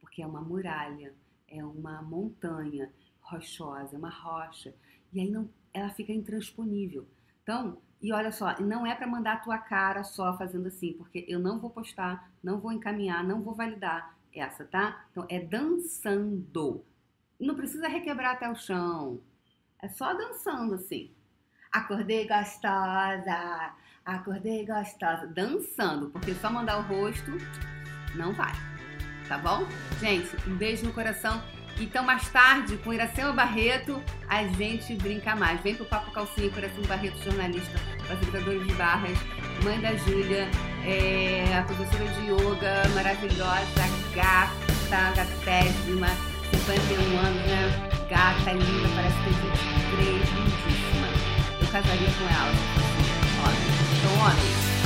Porque 0.00 0.22
é 0.22 0.26
uma 0.26 0.40
muralha, 0.40 1.14
é 1.48 1.64
uma 1.64 2.02
montanha 2.02 2.90
rochosa, 3.20 3.96
é 3.96 3.98
uma 3.98 4.10
rocha. 4.10 4.74
E 5.12 5.20
aí 5.20 5.30
não, 5.30 5.48
ela 5.72 5.90
fica 5.90 6.12
intransponível. 6.12 7.06
Então, 7.42 7.78
e 8.00 8.12
olha 8.12 8.30
só, 8.30 8.58
não 8.60 8.86
é 8.86 8.94
para 8.94 9.06
mandar 9.06 9.34
a 9.34 9.40
tua 9.40 9.58
cara 9.58 10.04
só 10.04 10.36
fazendo 10.36 10.68
assim, 10.68 10.92
porque 10.92 11.24
eu 11.28 11.38
não 11.40 11.58
vou 11.58 11.70
postar, 11.70 12.30
não 12.42 12.60
vou 12.60 12.72
encaminhar, 12.72 13.24
não 13.24 13.42
vou 13.42 13.54
validar 13.54 14.16
essa, 14.32 14.64
tá? 14.64 15.04
Então 15.10 15.26
é 15.28 15.40
dançando. 15.40 16.84
Não 17.40 17.54
precisa 17.54 17.88
requebrar 17.88 18.34
até 18.34 18.50
o 18.50 18.54
chão. 18.54 19.20
É 19.80 19.88
só 19.88 20.12
dançando 20.14 20.74
assim. 20.74 21.10
Acordei 21.72 22.26
gostosa, 22.26 23.74
acordei 24.04 24.64
gostosa, 24.64 25.26
dançando, 25.26 26.10
porque 26.10 26.34
só 26.34 26.50
mandar 26.50 26.78
o 26.78 26.82
rosto 26.82 27.32
não 28.16 28.32
vai 28.32 28.77
tá 29.28 29.38
bom? 29.38 29.66
Gente, 30.00 30.28
um 30.46 30.56
beijo 30.56 30.84
no 30.84 30.92
coração. 30.92 31.40
Então, 31.80 32.02
mais 32.02 32.28
tarde, 32.30 32.76
com 32.78 32.92
Iracema 32.92 33.32
Barreto, 33.32 34.02
a 34.28 34.42
gente 34.44 34.94
brinca 34.96 35.36
mais. 35.36 35.60
Vem 35.60 35.76
pro 35.76 35.84
Papo 35.84 36.10
Calcinha, 36.10 36.50
Coração 36.50 36.82
Barreto, 36.88 37.22
jornalista, 37.22 37.78
facilitadora 38.08 38.58
de 38.58 38.74
barras, 38.74 39.16
mãe 39.62 39.80
da 39.80 39.94
Júlia, 39.94 40.48
é, 40.84 41.56
a 41.56 41.62
professora 41.62 42.04
de 42.04 42.32
yoga 42.32 42.88
maravilhosa, 42.94 43.82
gata, 44.12 45.12
gatésima, 45.14 46.08
51 46.50 47.18
anos, 47.18 47.46
né? 47.46 47.88
Gata, 48.10 48.52
linda, 48.52 48.88
parece 48.96 49.16
ter 49.22 49.30
23, 50.00 50.30
lindíssima. 50.34 51.06
Eu 51.60 51.68
casaria 51.68 52.08
com 52.10 52.24
ela. 52.24 52.52
Homem. 53.44 53.78
Então, 53.98 54.12
homem. 54.24 54.77